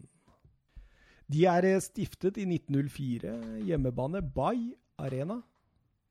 [1.27, 3.35] De er eh, stiftet i 1904.
[3.65, 5.41] Hjemmebane Bay Arena.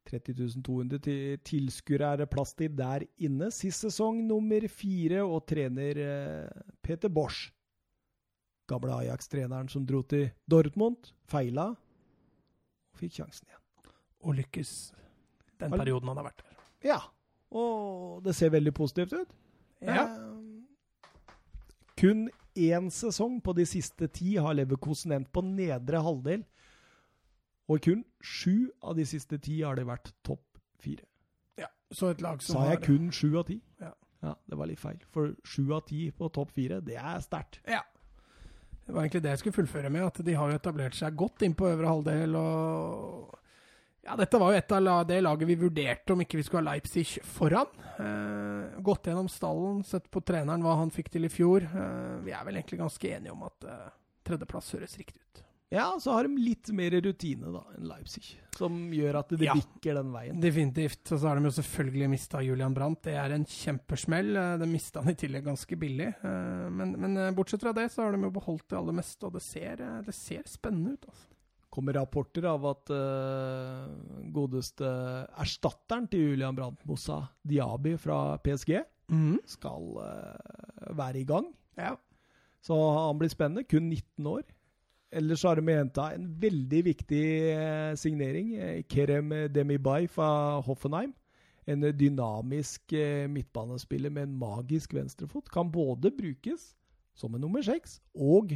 [0.09, 3.47] 30 200 til tilskuere er det plass til der inne.
[3.55, 7.53] Sist sesong nummer fire, og trener eh, Peter Bosch.
[8.67, 13.63] Gamle Ajax-treneren som dro til Dortmund, feila og fikk sjansen igjen.
[14.23, 14.71] Og lykkes
[15.59, 16.61] den perioden han har vært der.
[16.87, 16.99] Ja,
[17.51, 19.35] og det ser veldig positivt ut.
[19.83, 20.05] Ja.
[22.03, 22.25] Kun
[22.59, 26.43] én sesong på de siste ti har Leverkosen endt på nedre halvdel.
[27.71, 30.43] Og kun sju av de siste ti har det vært topp
[30.83, 31.05] fire.
[31.57, 31.69] ja.
[31.91, 33.61] Så et lag som Sa jeg har kun sju av ti?
[33.79, 33.93] Ja.
[34.25, 34.33] ja.
[34.49, 34.99] Det var litt feil.
[35.15, 37.61] For sju av ti på topp fire, det er sterkt.
[37.69, 37.79] Ja.
[38.83, 41.55] Det var egentlig det jeg skulle fullføre med, at de har etablert seg godt inn
[41.55, 42.35] på øvre halvdel.
[42.35, 43.39] og
[44.05, 46.73] ja, Dette var jo et av det laget vi vurderte om ikke vi skulle ha
[46.73, 47.67] Leipzig foran.
[47.99, 51.63] Eh, gått gjennom stallen, sett på treneren hva han fikk til i fjor.
[51.63, 53.89] Eh, vi er vel egentlig ganske enige om at eh,
[54.27, 55.39] tredjeplass høres riktig ut.
[55.73, 59.55] Ja, så har de litt mer rutine da enn Leipzig, som gjør at det Ja.
[59.57, 60.39] bikker den veien.
[60.43, 61.01] Definitivt.
[61.11, 63.01] Og så har de jo selvfølgelig mista Julian Brandt.
[63.07, 64.35] Det er en kjempesmell.
[64.37, 66.11] Eh, De mista han i tillegg ganske billig.
[66.21, 69.25] Eh, Men, men eh, bortsett fra det, så har de jo beholdt det aller meste,
[69.25, 71.05] og det ser, det ser spennende ut.
[71.09, 71.25] altså.
[71.73, 73.89] Kommer rapporter av at uh,
[74.33, 74.87] godeste
[75.41, 78.75] erstatteren til Julian Brandt, Moussa Diaby fra PSG,
[79.55, 81.49] skal uh, være i gang.
[81.77, 81.95] Ja.
[82.63, 83.65] Så han blir spennende.
[83.67, 84.45] Kun 19 år.
[85.13, 87.25] Ellers så har de henta en veldig viktig
[87.57, 88.53] uh, signering.
[88.89, 91.13] Kerem Demibay fra Hoffenheim.
[91.67, 92.91] En dynamisk
[93.31, 95.47] midtbanespiller med en magisk venstrefot.
[95.49, 96.73] Kan både brukes
[97.15, 98.51] som en nummer seks og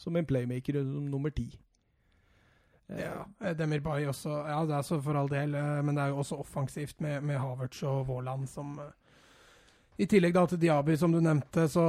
[0.00, 1.50] som en playmaker som nummer ti.
[2.88, 4.30] Eh, Ja, eh, Demir Bay også.
[4.48, 7.22] Ja, det er så for all del, eh, men det er jo også offensivt med,
[7.22, 8.78] med Havertz og Våland som
[9.98, 11.82] I tillegg da til Diaby, som du nevnte, så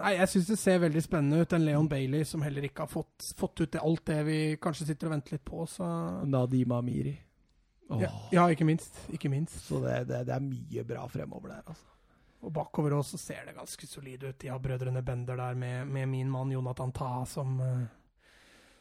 [0.00, 1.52] Nei, jeg syns det ser veldig spennende ut.
[1.54, 4.88] En Leon Bailey som heller ikke har fått, fått ut det, alt det vi kanskje
[4.88, 5.86] sitter og venter litt på, så
[6.26, 7.14] Nadima Amiri.
[7.90, 8.02] Oh.
[8.02, 8.98] ja, ja, ikke minst.
[9.14, 9.62] Ikke minst.
[9.66, 11.86] Så det, det, det er mye bra fremover der, altså.
[12.40, 14.38] Og bakover også ser det ganske solid ut.
[14.40, 17.58] De har brødrene Bender der med, med min mann Jonathan Taha som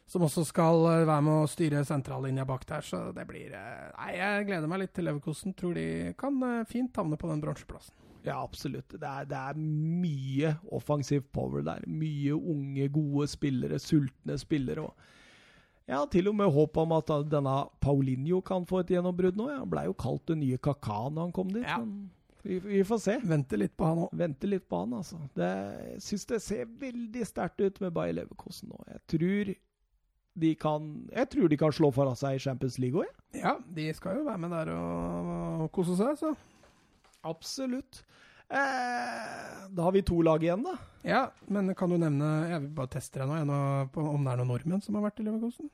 [0.09, 3.89] som også skal eh, være med å styre sentrallinja bak der, så det blir eh,
[3.93, 5.55] Nei, jeg gleder meg litt til Leverkosten.
[5.57, 7.95] Tror de kan eh, fint havne på den bronseplassen.
[8.25, 8.91] Ja, absolutt.
[8.91, 11.85] Det er, det er mye offensiv power der.
[11.87, 14.89] Mye unge, gode spillere, sultne spillere.
[14.89, 19.39] Og jeg har til og med håp om at denne Paulinho kan få et gjennombrudd
[19.39, 19.47] nå.
[19.53, 21.63] Han blei jo kalt den nye Kaka når han kom dit.
[21.63, 21.79] Ja.
[21.79, 22.09] Men
[22.43, 23.15] vi, vi får se.
[23.29, 24.13] Vente litt på han òg.
[24.19, 25.21] Vente litt på han, altså.
[25.37, 25.49] Det,
[25.93, 28.83] jeg syns det ser veldig sterkt ut med Bayer Leverkosen nå.
[28.89, 29.55] Jeg tror
[30.41, 33.41] de kan Jeg tror de kan slå foran seg i Champions League òg, jeg.
[33.43, 35.33] Ja, de skal jo være med der og,
[35.65, 36.33] og kose seg, så.
[37.27, 38.03] Absolutt.
[38.49, 40.77] Eh, da har vi to lag igjen, da.
[41.05, 41.23] Ja,
[41.53, 43.59] men kan du nevne Jeg vil bare teste deg nå, nå
[43.93, 45.69] på, om det er noen nordmenn som har vært i Leverkosten?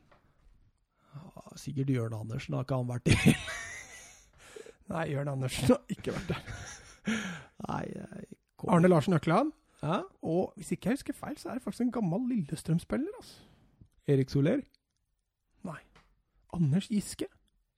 [1.16, 3.36] Ja, sikkert Jørn Andersen har ikke han vært i.
[4.92, 6.58] Nei, Jørn Andersen har ikke vært der.
[7.70, 7.86] Nei,
[8.68, 9.56] Arne Larsen Økland.
[9.86, 10.02] Ja?
[10.26, 13.16] Og hvis ikke jeg husker feil, så er det faktisk en gammel Lillestrøm-spiller.
[13.22, 13.40] altså.
[14.12, 14.62] Erik Soler?
[15.66, 15.80] Nei.
[16.54, 17.28] Anders Giske.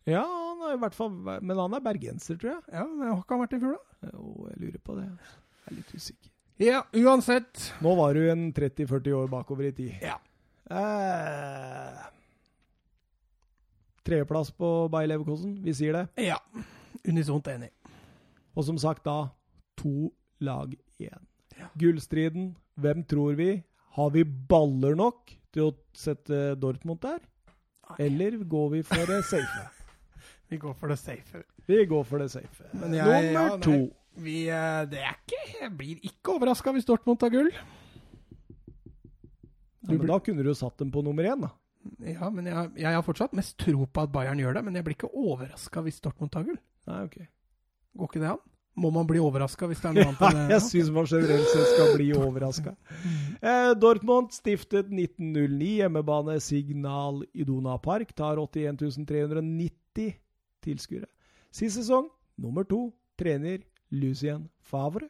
[0.07, 2.61] Ja, han er i hvert fall Men han er bergenser, tror jeg.
[2.71, 4.11] Ja, men har ikke han vært i fjor, da?
[4.13, 5.05] Jo, jeg lurer på det.
[5.07, 6.33] Jeg er litt usikker.
[6.63, 7.67] Ja, uansett.
[7.85, 9.97] Nå var du en 30-40 år bakover i tid.
[10.01, 10.15] Ja.
[10.73, 12.05] Eh,
[14.07, 16.29] Tredjeplass på Bayer Leverkosen, vi sier det.
[16.29, 16.39] Ja.
[17.07, 17.69] Unisont enig.
[18.57, 19.27] Og som sagt da,
[19.77, 20.09] to
[20.41, 21.27] lag igjen.
[21.57, 21.67] Ja.
[21.77, 23.51] Gullstriden, hvem tror vi?
[23.97, 27.19] Har vi baller nok til å sette Dortmund der?
[28.03, 29.65] Eller går vi for det safe?
[30.49, 31.41] Vi går for det safe.
[31.67, 32.63] Vi går for det safe.
[32.71, 33.73] Jeg- Nummer ja, to.
[34.15, 37.49] Vi, eh, det er ikke, jeg blir ikke overraska hvis Dortmund tar gull.
[39.87, 41.51] Ja, men da kunne du jo satt dem på nummer én, da.
[42.03, 44.83] Ja, men jeg, jeg har fortsatt mest tro på at Bayern gjør det, men jeg
[44.87, 46.57] blir ikke overraska hvis Dortmund tar gull.
[46.89, 47.17] Nei, ok.
[47.97, 48.41] Går ikke det an?
[48.77, 51.71] Må man bli overraska hvis det er noe annet enn jeg syns man generelt sett
[51.75, 52.75] skal bli overraska.
[53.47, 58.11] Eh, Dortmund stiftet 1909, hjemmebane Signal Iduna Park.
[58.15, 60.17] Tar 81 390
[60.65, 61.07] tilskuere.
[61.51, 62.89] Sist sesong, nummer to,
[63.19, 65.07] trener Lucien Favre.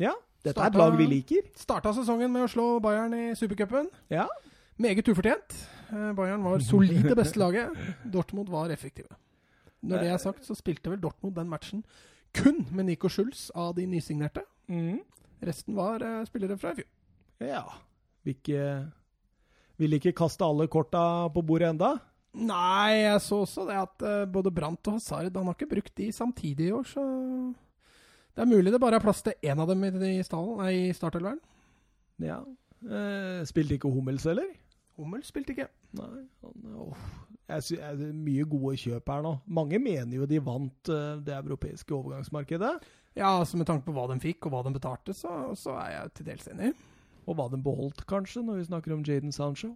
[0.00, 0.14] Ja,
[0.46, 1.50] dette er et lag vi liker.
[1.58, 3.90] Starta sesongen med å slå Bayern i supercupen.
[4.12, 4.24] Ja.
[4.80, 5.56] Meget ufortjent.
[5.90, 7.74] Eh, Bayern var solid det beste laget.
[8.08, 9.10] Dortmund var effektive.
[9.82, 11.84] Når det er sagt, så spilte vel Dortmund den matchen
[12.34, 14.46] kun med Nico Schulz av de nysignerte.
[14.68, 15.02] Mm.
[15.44, 16.88] Resten var uh, spillere fra i fjor.
[17.44, 17.64] Ja.
[18.26, 18.62] Vil ikke,
[19.78, 21.02] vil ikke kaste alle korta
[21.34, 21.94] på bordet enda.
[22.38, 25.94] Nei, jeg så også det at eh, både Brandt og Hazard Han har ikke brukt
[25.96, 27.02] de samtidig i år, så
[28.36, 31.40] Det er mulig det bare er plass til én av dem i, i, i startelveren.
[32.22, 32.42] Ja.
[32.84, 34.52] Eh, spilte ikke Hummels, eller?
[34.98, 35.70] Hummel spilte ikke.
[35.98, 37.08] Nei, han, åh.
[37.48, 39.32] Jeg sy jeg, det er mye gode kjøp her nå.
[39.56, 42.74] Mange mener jo de vant uh, det europeiske overgangsmarkedet.
[43.16, 45.94] Ja, altså Med tanke på hva de fikk, og hva de betalte, så, så er
[45.94, 46.74] jeg til dels enig.
[47.28, 49.74] Og hva den beholdt, kanskje, når vi snakker om Jaden Sancho.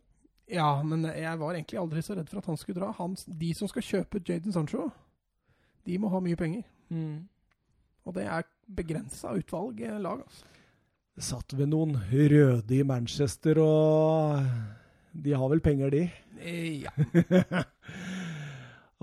[0.48, 2.88] Ja, men jeg var egentlig aldri så redd for at han skulle dra.
[2.98, 4.86] Han, de som skal kjøpe Jaden Sancho,
[5.86, 6.64] de må ha mye penger.
[8.02, 10.48] Og det er begrensa utvalg eh, lag, altså.
[11.12, 14.40] Det satt ved noen røde i Manchester, og
[15.12, 16.06] de har vel penger, de.
[16.40, 16.92] Eh, Ja.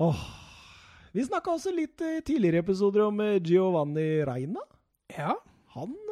[0.06, 0.26] oh.
[1.14, 4.62] Vi snakka også litt i tidligere episoder om eh, Giovanni Reina.
[5.16, 5.38] ja.
[5.76, 6.09] Han eh,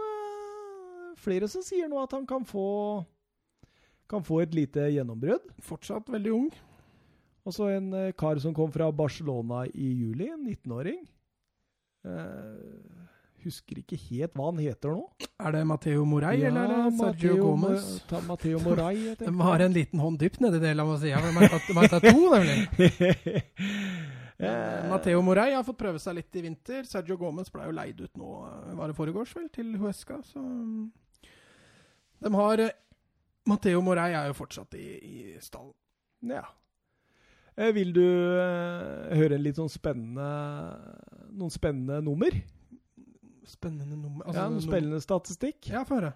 [1.27, 2.65] Flere som sier nå at han kan få
[4.07, 5.49] kan få et lite gjennombrudd.
[5.67, 6.47] Fortsatt veldig ung.
[7.47, 11.01] Og så en eh, kar som kom fra Barcelona i juli, en 19-åring.
[12.07, 13.07] Eh,
[13.43, 15.05] husker ikke helt hva han heter nå.
[15.37, 17.89] Er det Matteo Moray, eller er det Sergio Mateo, Gomez?
[18.09, 19.13] Ta- Matteo Moray.
[19.19, 21.11] De har en liten hånd dypt nedi det, la meg si.
[21.11, 23.43] Ja, de har tatt, de tatt to, nemlig.
[24.37, 26.83] Eh, Mateo Moray har fått prøve seg litt i vinter.
[26.85, 30.19] Sergio Gomez ble jo leid ut nå, eh, var det foregårs vel, til Huesca.
[30.21, 30.43] Så
[32.23, 32.83] de har Matheo
[33.47, 35.73] Matteo Moray er jo fortsatt i, i stallen.
[36.27, 36.43] Ja.
[37.55, 40.27] Eh, Vil du eh, høre en litt sånn spennende
[41.31, 42.35] noen spennende nummer?
[43.47, 44.27] Spennende nummer.
[44.35, 45.69] ja, noen spennende statistikk?
[45.71, 46.11] Ja, få høre.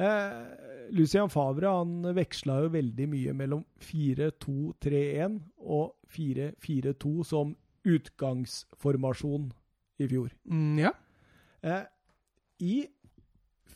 [0.00, 7.52] Eh, Lucian Favre han veksla jo veldig mye mellom 4-2-3-1 og 4-4-2 som
[7.90, 9.50] utgangsformasjon
[10.00, 10.32] i fjor.
[10.48, 10.94] Mm, ja.
[11.62, 11.84] Eh,
[12.64, 12.74] I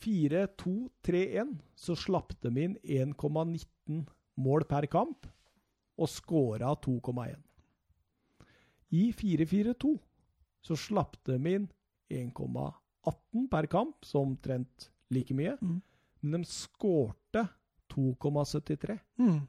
[0.03, 4.05] 4-2-3-1 så slapp de inn 1,19
[4.43, 5.27] mål per kamp
[5.99, 7.37] og skåra 2,1.
[8.95, 9.95] I 4-4-2
[10.65, 11.69] så slapp de inn
[12.11, 15.81] 1,18 per kamp, som omtrent like mye, Mm.
[16.23, 17.49] men de skårte
[17.93, 18.99] 2,73.
[19.19, 19.41] Mm.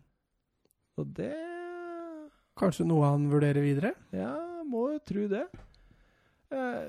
[0.97, 1.33] Og det
[2.55, 3.89] Kanskje noe han vurderer videre?
[4.15, 5.41] Ja, må jo tro det.
[6.55, 6.85] Eh,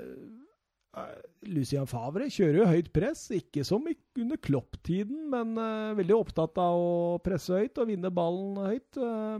[0.97, 1.23] eh,
[1.53, 6.75] Lucien Favre kjører jo høyt press, ikke som under Klopp-tiden, men uh, veldig opptatt av
[6.81, 8.97] å presse høyt og vinne ballen høyt.
[8.99, 9.39] Uh,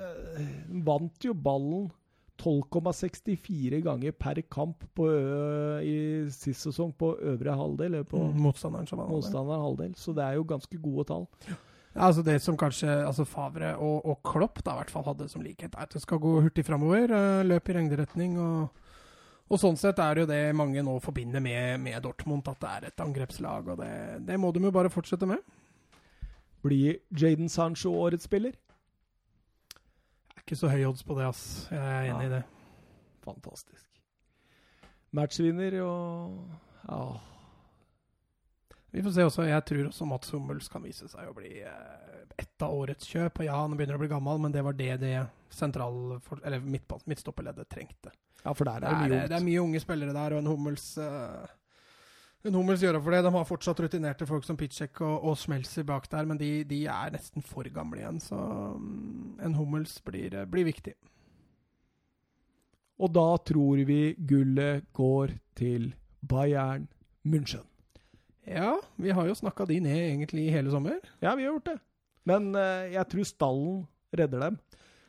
[0.00, 0.44] uh,
[0.88, 1.90] vant jo ballen
[2.40, 5.06] 12,64 ganger per kamp på,
[5.84, 5.96] i
[6.32, 9.10] sist sesong på øvre halvdel, eller på Mm, motstanderen som vant.
[9.12, 11.26] motstanderen halvdel, så det er jo ganske gode tall.
[11.92, 15.28] Ja, altså Det som kanskje altså Favre og, og Klopp da i hvert fall hadde
[15.28, 17.12] som likhet, er at det skal gå hurtig framover.
[17.44, 18.68] Løp i regneretning Og,
[19.50, 22.70] og sånn sett er det jo det mange nå forbinder med, med Dortmund, at det
[22.70, 23.72] er et angrepslag.
[23.72, 23.92] Og det,
[24.28, 25.42] det må de jo bare fortsette med.
[26.62, 28.54] Blir Jaden Sancho årets spiller?
[29.74, 31.42] Jeg er ikke så høy odds på det, ass.
[31.72, 32.44] Jeg er enig i det.
[33.26, 33.88] Fantastisk.
[35.18, 36.38] Matchvinner og
[36.86, 37.02] Ja.
[38.90, 39.42] Vi får se også.
[39.46, 43.38] Jeg tror også Mats Hummels kan vise seg å bli eh, ett av årets kjøp.
[43.38, 45.14] Og ja, han begynner å bli gammel, men det var det det
[45.54, 48.10] sentral, eller midtstopperleddet trengte.
[48.44, 50.50] Ja, for der er Det er, mye det er mye unge spillere der, og en
[50.50, 51.46] Hummels uh,
[52.44, 53.20] En Hummels gjør for det.
[53.26, 56.86] De har fortsatt rutinerte folk som Pitchek og, og Smelser bak der, men de, de
[56.88, 58.38] er nesten for gamle igjen, så
[58.76, 60.94] um, en Hummels blir, eh, blir viktig.
[63.00, 65.92] Og da tror vi gullet går til
[66.24, 66.88] Bayern
[67.28, 67.66] München.
[68.48, 70.96] Ja, vi har jo snakka de ned egentlig hele sommer.
[71.20, 71.78] Ja, vi har gjort det.
[72.28, 73.80] Men uh, jeg tror stallen
[74.16, 74.58] redder dem.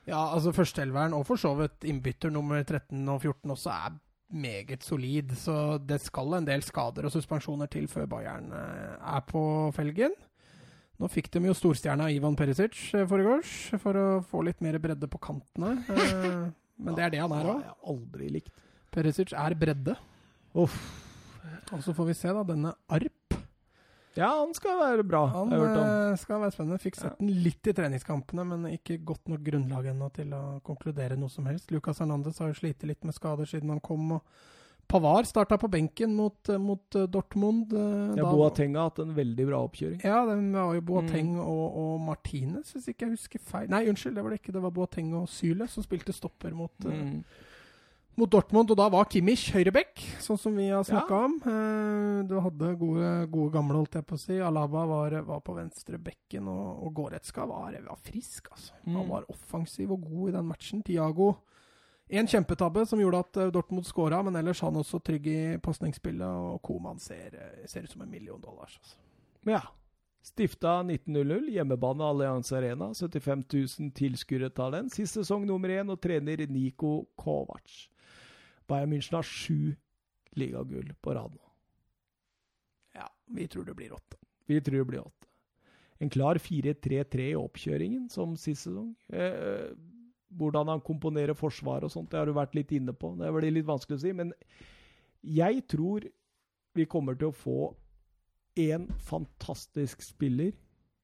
[0.09, 3.99] Ja, altså førsteelveren, og for så vidt innbytter nummer 13 og 14 også, er
[4.33, 5.35] meget solid.
[5.37, 9.43] Så det skal en del skader og suspensjoner til før Bayern eh, er på
[9.75, 10.15] felgen.
[11.01, 15.09] Nå fikk de jo storstjerna Ivan Perisic eh, foregårs, for å få litt mer bredde
[15.11, 15.75] på kantene.
[15.89, 16.49] Eh,
[16.81, 17.63] Men det er det han er òg.
[17.93, 18.53] aldri likt.
[18.91, 19.93] Perisic er bredde.
[20.57, 20.77] Uff.
[21.71, 23.13] Og så får vi se, da, denne Arp.
[24.17, 26.79] Ja, han skal være bra, Han eh, skal være spennende.
[26.83, 31.15] Fikk sett den litt i treningskampene, men ikke godt nok grunnlag ennå til å konkludere
[31.17, 31.71] noe som helst.
[31.71, 34.11] Lucas Hernandez har jo slitt litt med skader siden han kom.
[34.17, 34.21] og
[34.91, 37.71] Pavar starta på benken mot, eh, mot eh, Dortmund.
[37.71, 40.01] Ja, da- Boateng har hatt en veldig bra oppkjøring.
[40.03, 41.45] Ja, det var jo Boateng Mm.
[41.45, 43.69] og, og Martinez, hvis ikke jeg husker feil.
[43.69, 44.51] Nei, unnskyld, det var det ikke.
[44.51, 46.91] Det var Boateng og Syle som spilte stopper mot, mm.
[46.91, 47.23] Mm.
[48.17, 48.69] Mot Dortmund.
[48.71, 51.25] Og da var Kimmich høyreback, sånn som vi har snakka Ja.
[51.25, 51.35] om.
[51.45, 54.39] Eh, du hadde gode, gode gamle, holdt jeg på å si.
[54.39, 58.71] Alaba var, var på venstre bekken, og, og Goretzka var, var frisk, altså.
[58.85, 59.09] Han Mm.
[59.09, 60.83] var offensiv og god i den matchen.
[60.83, 61.35] Tiago
[62.13, 66.27] En kjempetabbe som gjorde at eh, Dortmund skåra, men ellers han også trygg i pasningsspillet,
[66.27, 68.77] og Koman ser, eh, ser ut som en million dollars.
[68.81, 68.97] Altså.
[69.45, 69.61] Ja.
[70.21, 72.89] Stifta 1900, hjemmebane Allianz Arena.
[72.93, 73.45] 75
[73.79, 74.89] 000 tilskuere tar den.
[74.89, 77.87] Sist sesong nummer én, og trener Niko Kovac.
[78.71, 79.75] Bayern München har sju
[80.39, 81.47] ligagull på rad nå.
[82.95, 84.17] Ja, vi tror det blir åtte.
[84.47, 85.27] Vi tror det blir åtte.
[86.01, 88.95] En klar 4-3-3 i oppkjøringen, som sist sesong.
[89.13, 89.69] Eh,
[90.33, 93.13] hvordan han komponerer forsvar og sånt, det har du vært litt inne på.
[93.19, 94.31] Det blir litt vanskelig å si, men
[95.21, 96.07] jeg tror
[96.73, 97.59] vi kommer til å få
[98.61, 100.55] en fantastisk spiller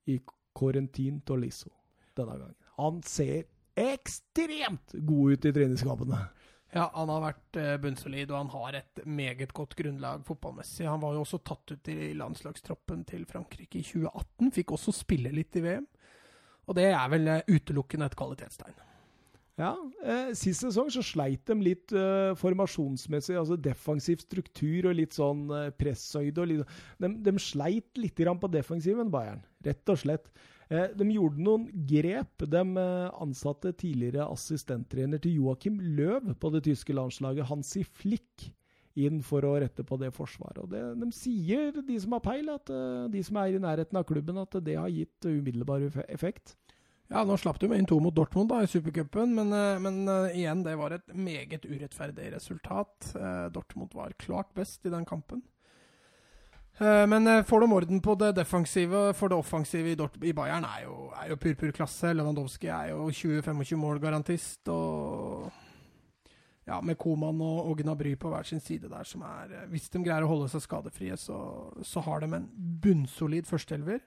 [0.09, 0.17] i
[0.57, 1.69] Corentin Tolisso
[2.17, 2.57] denne gangen.
[2.79, 3.45] Han ser
[3.77, 6.23] ekstremt god ut i treningskampene.
[6.75, 10.87] Ja, han har vært eh, bunnsolid, og han har et meget godt grunnlag fotballmessig.
[10.89, 14.51] Han var jo også tatt ut i landslagstroppen til Frankrike i 2018.
[14.57, 15.87] Fikk også spille litt i VM.
[16.67, 18.83] Og det er vel eh, utelukkende et kvalitetstegn.
[19.57, 19.71] Ja,
[20.05, 25.47] eh, Sist sesong så sleit de litt eh, formasjonsmessig, altså defensiv struktur og litt sånn
[25.49, 26.43] eh, presshøyde.
[26.43, 30.29] og litt, de, de sleit litt på defensiven, Bayern, rett og slett.
[30.67, 32.43] Eh, de gjorde noen grep.
[32.43, 38.49] De eh, ansatte tidligere assistenttrener til Joakim Løv på det tyske landslaget, Hansi Flick,
[38.97, 40.63] inn for å rette på det forsvaret.
[40.65, 43.99] Og det, de sier, de som har peil, at uh, de som er i nærheten
[43.99, 46.55] av klubben, at det har gitt umiddelbar effekt.
[47.07, 49.99] Ja, nå slapp med inn to mot Dortmund da, i supercupen, men, men
[50.33, 53.13] igjen, det var et meget urettferdig resultat.
[53.55, 55.45] Dortmund var klart best i den kampen.
[56.77, 61.31] Men får de orden på det defensive for det offensive i, Bayern, er jo, er
[61.31, 62.11] jo pur, pur klasse.
[62.13, 64.69] Lewandowski er jo 20-25 mål-garantist.
[64.69, 65.49] og
[66.67, 69.89] ja, med Koman og, og Gnabry på hver sin side der, som er eh, Hvis
[69.89, 71.39] de greier å holde seg skadefrie, så,
[71.83, 72.47] så har de en
[72.83, 74.01] bunnsolid førsteelver.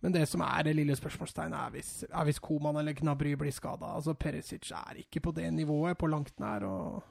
[0.00, 3.52] Men det som er det lille spørsmålstegnet, er hvis, er hvis Koman eller Gnabry blir
[3.52, 3.94] skada.
[3.96, 6.64] Altså, Perisic er ikke på det nivået på langt nær.
[6.64, 7.02] og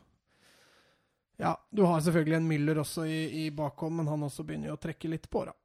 [1.41, 4.77] ja, du har selvfølgelig en Müller også i, i bakhånd, men han også begynner jo
[4.77, 5.55] å trekke litt på, da.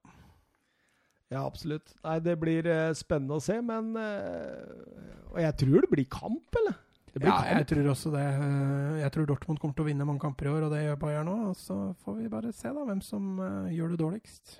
[1.29, 1.93] Ja, absolutt.
[2.07, 6.57] Nei, det blir eh, spennende å se, men eh, Og jeg tror det blir kamp,
[6.63, 6.79] eller?
[7.19, 8.23] ja, jeg tror også det.
[8.23, 11.01] Eh, jeg tror Dortmund kommer til å vinne mange kamper i år, og det gjør
[11.03, 11.51] Bayern òg.
[11.59, 14.55] Så får vi bare se da hvem som eh, gjør det dårligst.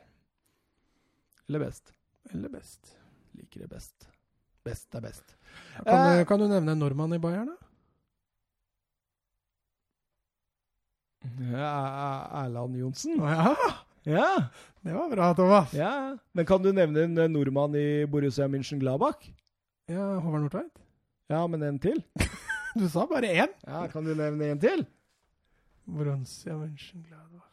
[1.49, 1.95] Eller best.
[2.35, 2.93] Eller best.
[3.39, 4.09] Liker det best.
[4.67, 5.37] Best er best.
[5.87, 7.68] Kan, du, kan, du, nevne en nordmann i Bayern, da?
[11.25, 13.17] Erland Johnsen.
[13.19, 13.57] Ja.
[14.03, 14.49] ja!
[14.81, 15.73] Det var bra, Thomas.
[15.75, 19.27] Ja, Men kan du nevne en nordmann i Borussia München-Gladbach?
[19.89, 20.79] Ja, Håvard Nordtveit.
[21.29, 22.03] Ja, men en til?
[22.79, 23.53] Du sa bare én.
[23.67, 24.87] Ja, Kan du nevne en til?
[25.89, 27.49] Borussia Mönchengladbach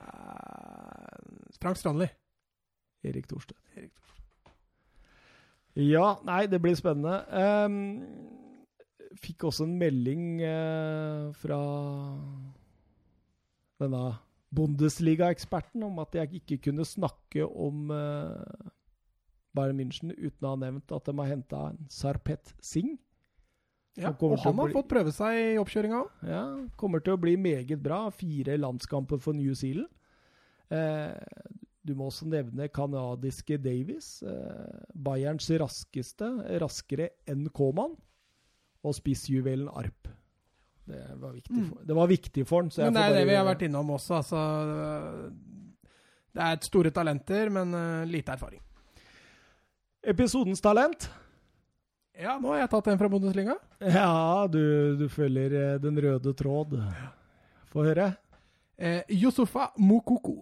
[0.00, 2.08] uh, Frank Strandli.
[3.04, 3.92] Erik Thorstvedt.
[5.76, 7.20] Ja, nei, det blir spennende.
[7.28, 8.06] Um,
[9.20, 11.58] fikk også en melding eh, fra
[13.80, 14.04] denne
[14.56, 18.70] Bundesliga-eksperten om at jeg ikke kunne snakke om eh,
[19.56, 22.96] Bayern München uten å ha nevnt at de har henta en Sarpet Singh.
[23.96, 26.24] Ja, og han har bli, fått prøve seg i oppkjøringa òg.
[26.28, 26.42] Ja,
[26.76, 28.02] kommer til å bli meget bra.
[28.12, 29.88] Fire landskamper for New Zealand.
[30.68, 31.16] Eh,
[31.86, 34.18] du må også nevne canadiske Davies.
[34.26, 36.28] Eh, Bayerns raskeste,
[36.60, 37.96] raskere enn K-mann.
[38.86, 40.08] Og spissjuvelen Arp.
[40.86, 41.86] Det var viktig for, mm.
[41.88, 42.70] det var viktig for han.
[42.78, 44.20] men det er det vi har vært innom også.
[44.20, 44.42] Altså,
[46.36, 48.62] det er store talenter, men uh, lite erfaring.
[50.06, 51.08] Episodens talent.
[52.16, 53.56] Ja, nå har jeg tatt en fra Bundesliga.
[53.82, 56.78] Ja, du, du følger eh, den røde tråd.
[57.68, 58.06] Få høre.
[58.78, 60.38] Eh, Yusufa Mokoko.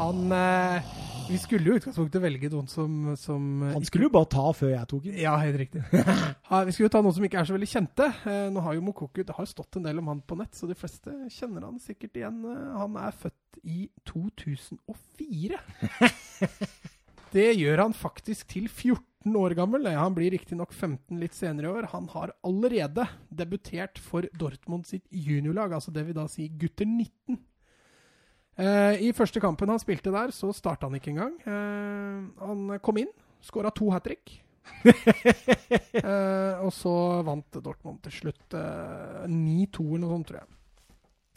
[0.00, 0.88] Han eh,
[1.24, 4.44] Vi skulle jo i utgangspunktet velge noen som, som eh, Han skulle jo bare ta
[4.56, 5.16] før jeg tok den.
[5.22, 5.82] Ja, helt riktig.
[5.90, 8.08] vi skulle jo ta noen som ikke er så veldig kjente.
[8.28, 10.52] Eh, nå har jo Mokoku Det har jo stått en del om han på nett,
[10.56, 12.42] så de fleste kjenner han sikkert igjen.
[12.50, 15.62] Eh, han er født i 2004.
[17.34, 19.88] Det gjør han faktisk til 14 år gammel.
[19.96, 21.88] Han blir riktignok 15 litt senere i år.
[21.90, 27.40] Han har allerede debutert for Dortmund sitt juniorlag, altså det vil da si gutter 19.
[28.54, 31.36] Eh, I første kampen han spilte der, så starta han ikke engang.
[31.42, 33.12] Eh, han kom inn,
[33.42, 34.40] skåra to hat trick.
[34.88, 36.94] eh, og så
[37.26, 40.50] vant Dortmund til slutt 9-2 eh, eller noe sånt, tror jeg.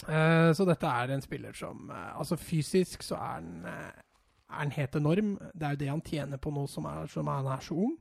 [0.07, 3.65] Eh, så dette er en spiller som Altså fysisk så er han
[4.47, 5.37] er han helt enorm.
[5.53, 7.97] Det er jo det han tjener på nå som, er, som han er så ung.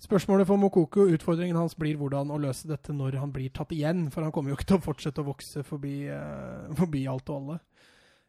[0.00, 4.06] Spørsmålet for Mokoko, utfordringen hans, blir hvordan å løse dette når han blir tatt igjen.
[4.12, 7.42] For han kommer jo ikke til å fortsette å vokse forbi, uh, forbi alt og
[7.42, 7.58] alle.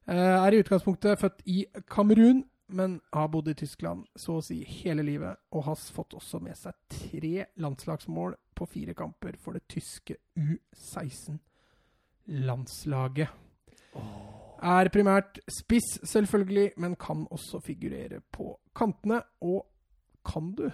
[0.09, 4.63] Uh, er i utgangspunktet født i Kamerun, men har bodd i Tyskland så å si
[4.81, 5.37] hele livet.
[5.51, 13.29] Og har fått også med seg tre landslagsmål på fire kamper for det tyske U16-landslaget.
[13.99, 14.41] Oh.
[14.61, 19.21] Er primært spiss, selvfølgelig, men kan også figurere på kantene.
[19.41, 19.65] Og
[20.25, 20.71] kan du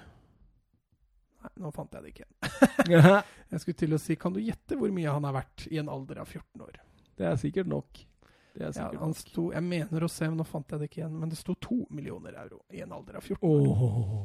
[1.37, 3.23] Nei, nå fant jeg det ikke igjen.
[3.53, 5.89] jeg skulle til å si, kan du gjette hvor mye han har vært i en
[5.93, 6.75] alder av 14 år?
[7.17, 8.07] Det er sikkert nok.
[8.57, 11.01] Er sikkert ja, han sto, jeg mener å se, men nå fant jeg det ikke
[11.03, 13.67] igjen, men det sto to millioner euro i en alder av 14 år.
[13.69, 14.23] Oh.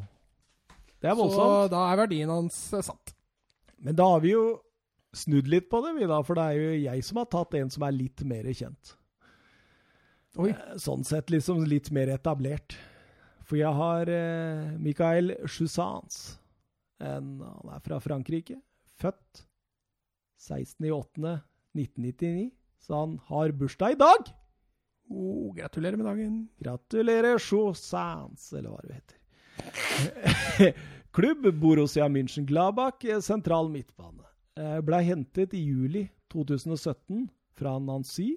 [1.02, 1.42] Det er voldsomt.
[1.42, 3.12] Så da er verdien hans eh, satt.
[3.82, 4.46] Men da har vi jo
[5.12, 7.72] snudd litt på det, vi da, for det er jo jeg som har tatt en
[7.74, 8.94] som er litt mer kjent.
[10.40, 10.50] Oi.
[10.54, 12.78] Eh, sånn sett liksom litt mer etablert.
[13.44, 16.38] For jeg har eh, Michael Chusans.
[17.02, 18.56] En, han er fra Frankrike.
[19.02, 19.44] Født
[20.42, 22.50] 16.8.1999.
[22.82, 24.30] Så han har bursdag i dag!
[25.12, 26.36] Oh, gratulerer med dagen.
[26.62, 29.18] Gratulerer, Sjosans, eller hva det heter.
[31.16, 34.24] Klubb Borussia München-Glabach, eh, sentral midtbane.
[34.58, 37.28] Eh, Blei hentet i juli 2017
[37.58, 38.34] fra Nancy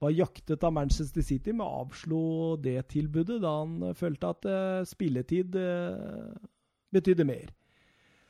[0.00, 4.48] var jaktet av Manchester City, men avslo det tilbudet da han følte at
[4.88, 5.56] spilletid
[6.92, 7.52] betydde mer.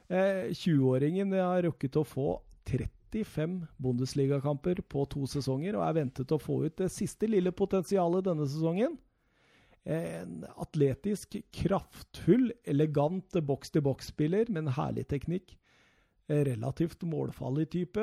[0.06, 2.28] Uh, 20-åringen har rukket å få
[2.70, 7.52] 30 35 Bundesligakamper på to sesonger og er ventet å få ut det siste lille
[7.54, 8.96] potensialet denne sesongen.
[9.86, 15.54] En atletisk, kraftfull, elegant boks-til-boks-spiller med en herlig teknikk.
[16.26, 18.02] Relativt målfallig type,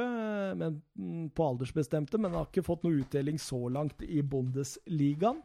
[0.55, 5.41] men mm, på aldersbestemte, men har ikke fått noe utdeling så langt i Bundesligaen.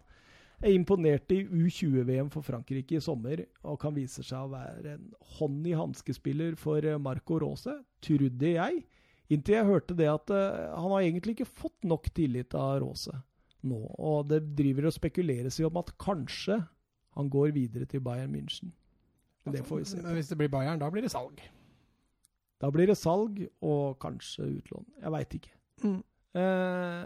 [0.63, 5.11] Er imponert i U20-VM for Frankrike i sommer og kan vise seg å være en
[5.39, 8.81] hånd i hanskespiller for Marco Rose, trodde jeg.
[9.29, 13.13] Inntil jeg hørte det at uh, han har egentlig ikke fått nok tillit av Rose
[13.69, 13.81] nå.
[13.99, 16.61] Og det driver og spekuleres i om at kanskje
[17.19, 18.73] han går videre til Bayern München.
[19.45, 20.03] Men det får vi se.
[20.03, 21.41] Men Hvis det blir Bayern, da blir det salg.
[22.59, 24.87] Da blir det salg og kanskje utlån.
[25.03, 25.55] Jeg veit ikke.
[25.85, 26.03] Mm.
[26.39, 27.05] Uh,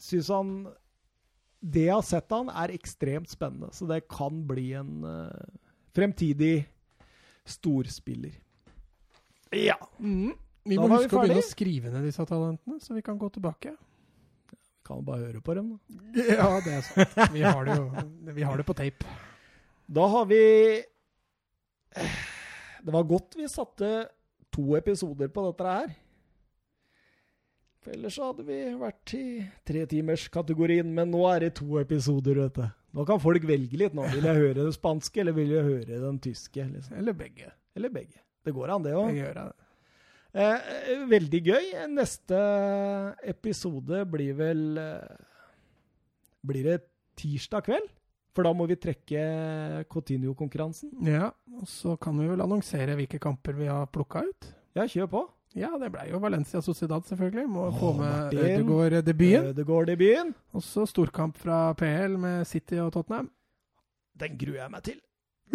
[0.00, 0.52] Syns han
[1.60, 3.70] Det jeg har sett han, er ekstremt spennende.
[3.72, 5.30] Så det kan bli en uh,
[5.94, 6.66] fremtidig
[7.44, 8.34] storspiller.
[9.56, 9.76] Ja.
[9.98, 10.32] Mm.
[10.64, 13.18] Vi Da må huske vi å begynne å skrive ned disse talentene, så vi kan
[13.20, 13.74] gå tilbake.
[14.84, 15.74] Kan jo bare høre på dem.
[15.74, 16.24] da.
[16.38, 17.18] Ja, det er sant.
[17.32, 17.86] Vi har det jo
[18.36, 19.04] vi har det på tape.
[19.86, 20.40] Da har vi
[22.84, 23.90] Det var godt vi satte
[24.54, 25.94] to episoder på dette her.
[27.84, 29.24] For ellers hadde vi vært i
[29.68, 32.64] tretimerskategorien, men nå er det to episoder, vet du.
[32.96, 33.92] Nå kan folk velge litt.
[33.96, 34.06] nå.
[34.14, 36.64] Vil jeg høre den spanske, eller vil jeg høre den tyske?
[36.64, 36.96] Liksom.
[36.96, 37.50] Eller begge.
[37.76, 38.23] Eller begge.
[38.44, 39.14] Det går an, det òg.
[39.14, 39.44] Det.
[40.34, 41.68] Eh, veldig gøy.
[41.94, 42.38] Neste
[43.22, 45.20] episode blir vel eh,
[46.44, 46.80] Blir det
[47.16, 47.86] tirsdag kveld?
[48.34, 49.22] For da må vi trekke
[49.92, 50.90] Coutinho-konkurransen.
[51.06, 54.48] Ja, og så kan vi vel annonsere hvilke kamper vi har plukka ut.
[54.74, 55.22] Ja, kjør på.
[55.54, 57.46] Ja, det ble jo Valencia Sociedad, selvfølgelig.
[57.46, 58.34] Må Åh, få med.
[58.34, 59.52] Ødegaard-debuten.
[59.52, 60.34] Ødegaard-debuten.
[60.50, 63.30] Og så storkamp fra PL med City og Tottenham.
[64.18, 64.98] Den gruer jeg meg til.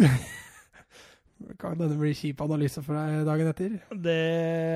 [1.60, 3.76] Kan denne bli kjip analyse for deg dagen etter?
[4.04, 4.16] Det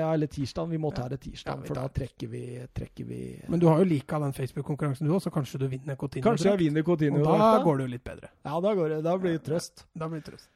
[0.00, 0.70] er litt tirsdag.
[0.70, 2.40] Vi må ta det tirsdag, ja, for da trekker vi,
[2.72, 3.18] trekker vi
[3.52, 6.24] Men du har jo lika den Facebook-konkurransen du òg, så kanskje du vinner Cotinio?
[6.24, 7.20] Kanskje jeg vinner Cotinio.
[7.26, 8.32] Da, da går det jo litt bedre.
[8.46, 9.02] Ja, da går det.
[9.04, 9.84] Da blir det trøst.
[9.92, 10.48] Da blir det trøst.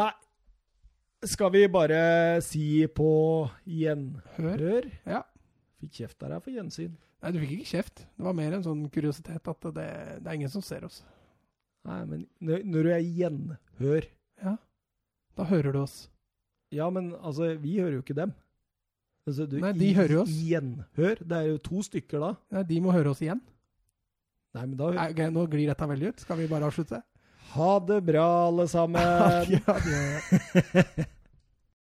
[0.00, 0.10] Nei.
[1.30, 2.02] Skal vi bare
[2.42, 3.12] si på
[3.68, 4.66] gjenhør?
[4.66, 4.90] Hør.
[5.06, 5.22] Ja.
[5.78, 6.98] Fikk kjeft av deg for gjensyn.
[7.22, 8.02] Nei, du fikk ikke kjeft.
[8.18, 9.86] Det var mer en sånn kuriositet at det,
[10.18, 11.04] det er ingen som ser oss.
[11.86, 14.10] Nei, men når, når du er gjenhør
[14.42, 14.56] Ja.
[15.36, 16.08] Da hører du oss.
[16.72, 18.32] Ja, men altså, vi hører jo ikke dem.
[19.28, 20.30] Altså, du, Nei, de i- hører jo oss.
[20.50, 21.20] Gjenhør.
[21.22, 22.30] Det er jo to stykker da.
[22.56, 23.40] Nei, de må høre oss igjen.
[24.54, 26.20] Nei, men da Nei, okay, nå glir dette veldig ut.
[26.26, 27.02] Skal vi bare avslutte?
[27.54, 29.00] Ha det bra, alle sammen.
[29.52, 31.06] Ja, ja.